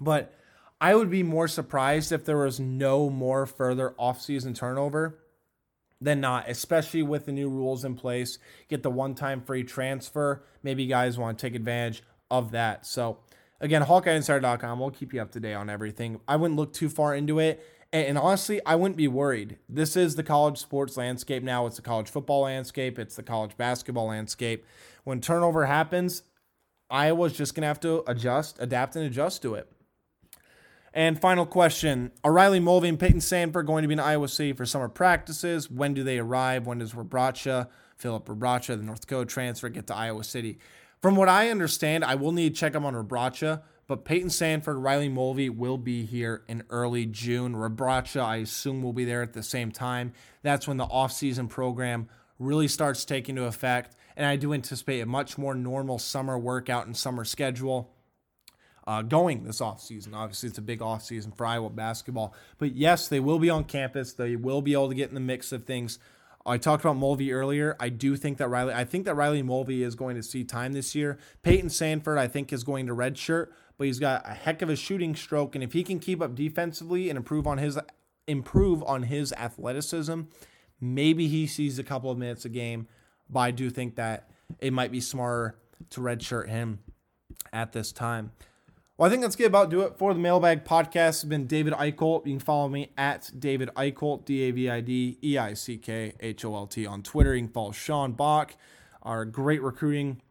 But 0.00 0.32
I 0.80 0.94
would 0.94 1.10
be 1.10 1.24
more 1.24 1.48
surprised 1.48 2.12
if 2.12 2.24
there 2.24 2.38
was 2.38 2.60
no 2.60 3.10
more 3.10 3.46
further 3.46 3.94
offseason 3.98 4.54
turnover 4.54 5.21
than 6.02 6.20
not, 6.20 6.48
especially 6.48 7.02
with 7.02 7.26
the 7.26 7.32
new 7.32 7.48
rules 7.48 7.84
in 7.84 7.94
place. 7.94 8.38
Get 8.68 8.82
the 8.82 8.90
one 8.90 9.14
time 9.14 9.40
free 9.40 9.64
transfer. 9.64 10.44
Maybe 10.62 10.82
you 10.82 10.88
guys 10.88 11.18
want 11.18 11.38
to 11.38 11.46
take 11.46 11.54
advantage 11.54 12.02
of 12.30 12.50
that. 12.52 12.86
So, 12.86 13.18
again, 13.60 13.84
HawkeyeInsider.com. 13.84 14.78
We'll 14.78 14.90
keep 14.90 15.14
you 15.14 15.22
up 15.22 15.30
to 15.32 15.40
date 15.40 15.54
on 15.54 15.70
everything. 15.70 16.20
I 16.26 16.36
wouldn't 16.36 16.58
look 16.58 16.72
too 16.72 16.88
far 16.88 17.14
into 17.14 17.38
it. 17.38 17.64
And, 17.92 18.06
and 18.06 18.18
honestly, 18.18 18.60
I 18.66 18.74
wouldn't 18.74 18.96
be 18.96 19.08
worried. 19.08 19.58
This 19.68 19.96
is 19.96 20.16
the 20.16 20.22
college 20.22 20.58
sports 20.58 20.96
landscape 20.96 21.42
now. 21.42 21.66
It's 21.66 21.76
the 21.76 21.82
college 21.82 22.10
football 22.10 22.42
landscape, 22.42 22.98
it's 22.98 23.16
the 23.16 23.22
college 23.22 23.56
basketball 23.56 24.06
landscape. 24.06 24.64
When 25.04 25.20
turnover 25.20 25.66
happens, 25.66 26.22
Iowa's 26.90 27.32
just 27.32 27.54
going 27.54 27.62
to 27.62 27.68
have 27.68 27.80
to 27.80 28.04
adjust, 28.06 28.58
adapt, 28.60 28.96
and 28.96 29.04
adjust 29.04 29.42
to 29.42 29.54
it. 29.54 29.70
And 30.94 31.20
final 31.20 31.46
question 31.46 32.12
Are 32.22 32.32
Riley 32.32 32.60
Mulvey 32.60 32.88
and 32.88 33.00
Peyton 33.00 33.20
Sanford 33.20 33.66
going 33.66 33.82
to 33.82 33.88
be 33.88 33.94
in 33.94 34.00
Iowa 34.00 34.28
City 34.28 34.52
for 34.52 34.66
summer 34.66 34.88
practices? 34.88 35.70
When 35.70 35.94
do 35.94 36.04
they 36.04 36.18
arrive? 36.18 36.66
When 36.66 36.78
does 36.78 36.92
Rebraca, 36.92 37.68
Philip 37.96 38.26
Rebraca, 38.26 38.76
the 38.76 38.82
North 38.82 39.00
Dakota 39.00 39.26
transfer, 39.26 39.68
get 39.68 39.86
to 39.86 39.96
Iowa 39.96 40.24
City? 40.24 40.58
From 41.00 41.16
what 41.16 41.28
I 41.28 41.50
understand, 41.50 42.04
I 42.04 42.14
will 42.14 42.32
need 42.32 42.54
to 42.54 42.60
check 42.60 42.76
up 42.76 42.84
on 42.84 42.94
Rebraca, 42.94 43.62
but 43.88 44.04
Peyton 44.04 44.30
Sanford, 44.30 44.76
Riley 44.76 45.08
Mulvey 45.08 45.48
will 45.50 45.78
be 45.78 46.04
here 46.04 46.44
in 46.46 46.62
early 46.70 47.06
June. 47.06 47.54
Rebraca, 47.54 48.22
I 48.22 48.36
assume, 48.36 48.82
will 48.82 48.92
be 48.92 49.04
there 49.04 49.22
at 49.22 49.32
the 49.32 49.42
same 49.42 49.72
time. 49.72 50.12
That's 50.42 50.68
when 50.68 50.76
the 50.76 50.86
offseason 50.86 51.48
program 51.48 52.08
really 52.38 52.68
starts 52.68 53.04
taking 53.04 53.36
into 53.36 53.48
effect. 53.48 53.96
And 54.16 54.26
I 54.26 54.36
do 54.36 54.52
anticipate 54.52 55.00
a 55.00 55.06
much 55.06 55.38
more 55.38 55.54
normal 55.54 55.98
summer 55.98 56.38
workout 56.38 56.86
and 56.86 56.96
summer 56.96 57.24
schedule 57.24 57.92
uh, 58.86 59.02
going 59.02 59.44
this 59.44 59.60
offseason. 59.60 60.14
Obviously, 60.14 60.48
it's 60.48 60.58
a 60.58 60.62
big 60.62 60.80
offseason 60.80 61.36
for 61.36 61.46
Iowa 61.46 61.70
basketball. 61.70 62.34
But 62.58 62.74
yes, 62.74 63.08
they 63.08 63.20
will 63.20 63.38
be 63.38 63.50
on 63.50 63.64
campus. 63.64 64.12
They 64.12 64.36
will 64.36 64.62
be 64.62 64.72
able 64.72 64.88
to 64.88 64.94
get 64.94 65.08
in 65.08 65.14
the 65.14 65.20
mix 65.20 65.52
of 65.52 65.64
things. 65.64 65.98
I 66.44 66.58
talked 66.58 66.84
about 66.84 66.96
Mulvey 66.96 67.32
earlier. 67.32 67.76
I 67.78 67.88
do 67.88 68.16
think 68.16 68.38
that 68.38 68.48
Riley, 68.48 68.74
I 68.74 68.84
think 68.84 69.04
that 69.04 69.14
Riley 69.14 69.42
Mulvey 69.42 69.82
is 69.82 69.94
going 69.94 70.16
to 70.16 70.22
see 70.22 70.42
time 70.42 70.72
this 70.72 70.94
year. 70.94 71.18
Peyton 71.42 71.70
Sanford, 71.70 72.18
I 72.18 72.26
think, 72.26 72.52
is 72.52 72.64
going 72.64 72.86
to 72.88 72.94
redshirt, 72.94 73.48
but 73.78 73.86
he's 73.86 74.00
got 74.00 74.28
a 74.28 74.34
heck 74.34 74.60
of 74.60 74.68
a 74.68 74.76
shooting 74.76 75.14
stroke, 75.14 75.54
and 75.54 75.62
if 75.62 75.72
he 75.72 75.84
can 75.84 76.00
keep 76.00 76.20
up 76.20 76.34
defensively 76.34 77.08
and 77.08 77.16
improve 77.16 77.46
on 77.46 77.58
his 77.58 77.78
improve 78.26 78.82
on 78.84 79.04
his 79.04 79.32
athleticism, 79.34 80.22
maybe 80.80 81.28
he 81.28 81.46
sees 81.46 81.78
a 81.78 81.84
couple 81.84 82.10
of 82.10 82.18
minutes 82.18 82.44
a 82.44 82.48
game. 82.48 82.88
But 83.30 83.40
I 83.40 83.50
do 83.52 83.70
think 83.70 83.96
that 83.96 84.28
it 84.60 84.72
might 84.72 84.92
be 84.92 85.00
smarter 85.00 85.56
to 85.90 86.00
redshirt 86.00 86.48
him 86.48 86.80
at 87.52 87.72
this 87.72 87.92
time. 87.92 88.32
Well, 89.02 89.08
I 89.08 89.10
think 89.10 89.22
that's 89.22 89.34
good 89.34 89.48
about 89.48 89.68
do 89.68 89.80
it 89.80 89.98
for 89.98 90.14
the 90.14 90.20
Mailbag 90.20 90.64
podcast. 90.64 91.08
It's 91.08 91.24
been 91.24 91.48
David 91.48 91.72
Eickholt. 91.72 92.24
You 92.24 92.34
can 92.34 92.38
follow 92.38 92.68
me 92.68 92.92
at 92.96 93.32
David 93.36 93.68
Eickholt, 93.74 94.24
D 94.24 94.42
A 94.42 94.52
V 94.52 94.70
I 94.70 94.80
D 94.80 95.18
E 95.20 95.36
I 95.36 95.54
C 95.54 95.76
K 95.76 96.12
H 96.20 96.44
O 96.44 96.54
L 96.54 96.68
T 96.68 96.86
on 96.86 97.02
Twitter. 97.02 97.34
You 97.34 97.42
can 97.42 97.52
follow 97.52 97.72
Sean 97.72 98.12
Bach, 98.12 98.54
our 99.02 99.24
great 99.24 99.60
recruiting 99.60 100.22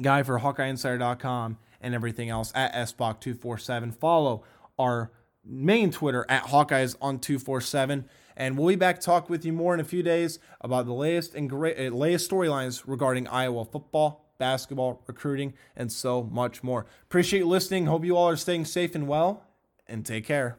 guy 0.00 0.24
for 0.24 0.40
HawkeyeInsider.com 0.40 1.58
and 1.80 1.94
everything 1.94 2.28
else 2.28 2.50
at 2.56 2.74
SBach247. 2.74 3.94
Follow 3.94 4.42
our 4.80 5.12
main 5.44 5.92
Twitter 5.92 6.26
at 6.28 6.46
Hawkeyes 6.46 6.96
on 7.00 7.20
247. 7.20 8.06
And 8.36 8.58
we'll 8.58 8.66
be 8.66 8.74
back 8.74 8.98
to 8.98 9.06
talk 9.06 9.30
with 9.30 9.44
you 9.44 9.52
more 9.52 9.74
in 9.74 9.78
a 9.78 9.84
few 9.84 10.02
days 10.02 10.40
about 10.60 10.86
the 10.86 10.92
latest 10.92 11.36
and 11.36 11.48
great 11.48 11.78
uh, 11.78 11.94
latest 11.94 12.28
storylines 12.28 12.82
regarding 12.84 13.28
Iowa 13.28 13.64
football 13.64 14.31
basketball, 14.42 15.00
recruiting, 15.06 15.54
and 15.76 15.92
so 15.92 16.24
much 16.24 16.64
more. 16.64 16.84
Appreciate 17.04 17.46
listening. 17.46 17.86
Hope 17.86 18.04
you 18.04 18.16
all 18.16 18.28
are 18.28 18.36
staying 18.36 18.64
safe 18.64 18.96
and 18.96 19.06
well, 19.06 19.44
and 19.86 20.04
take 20.04 20.26
care. 20.26 20.58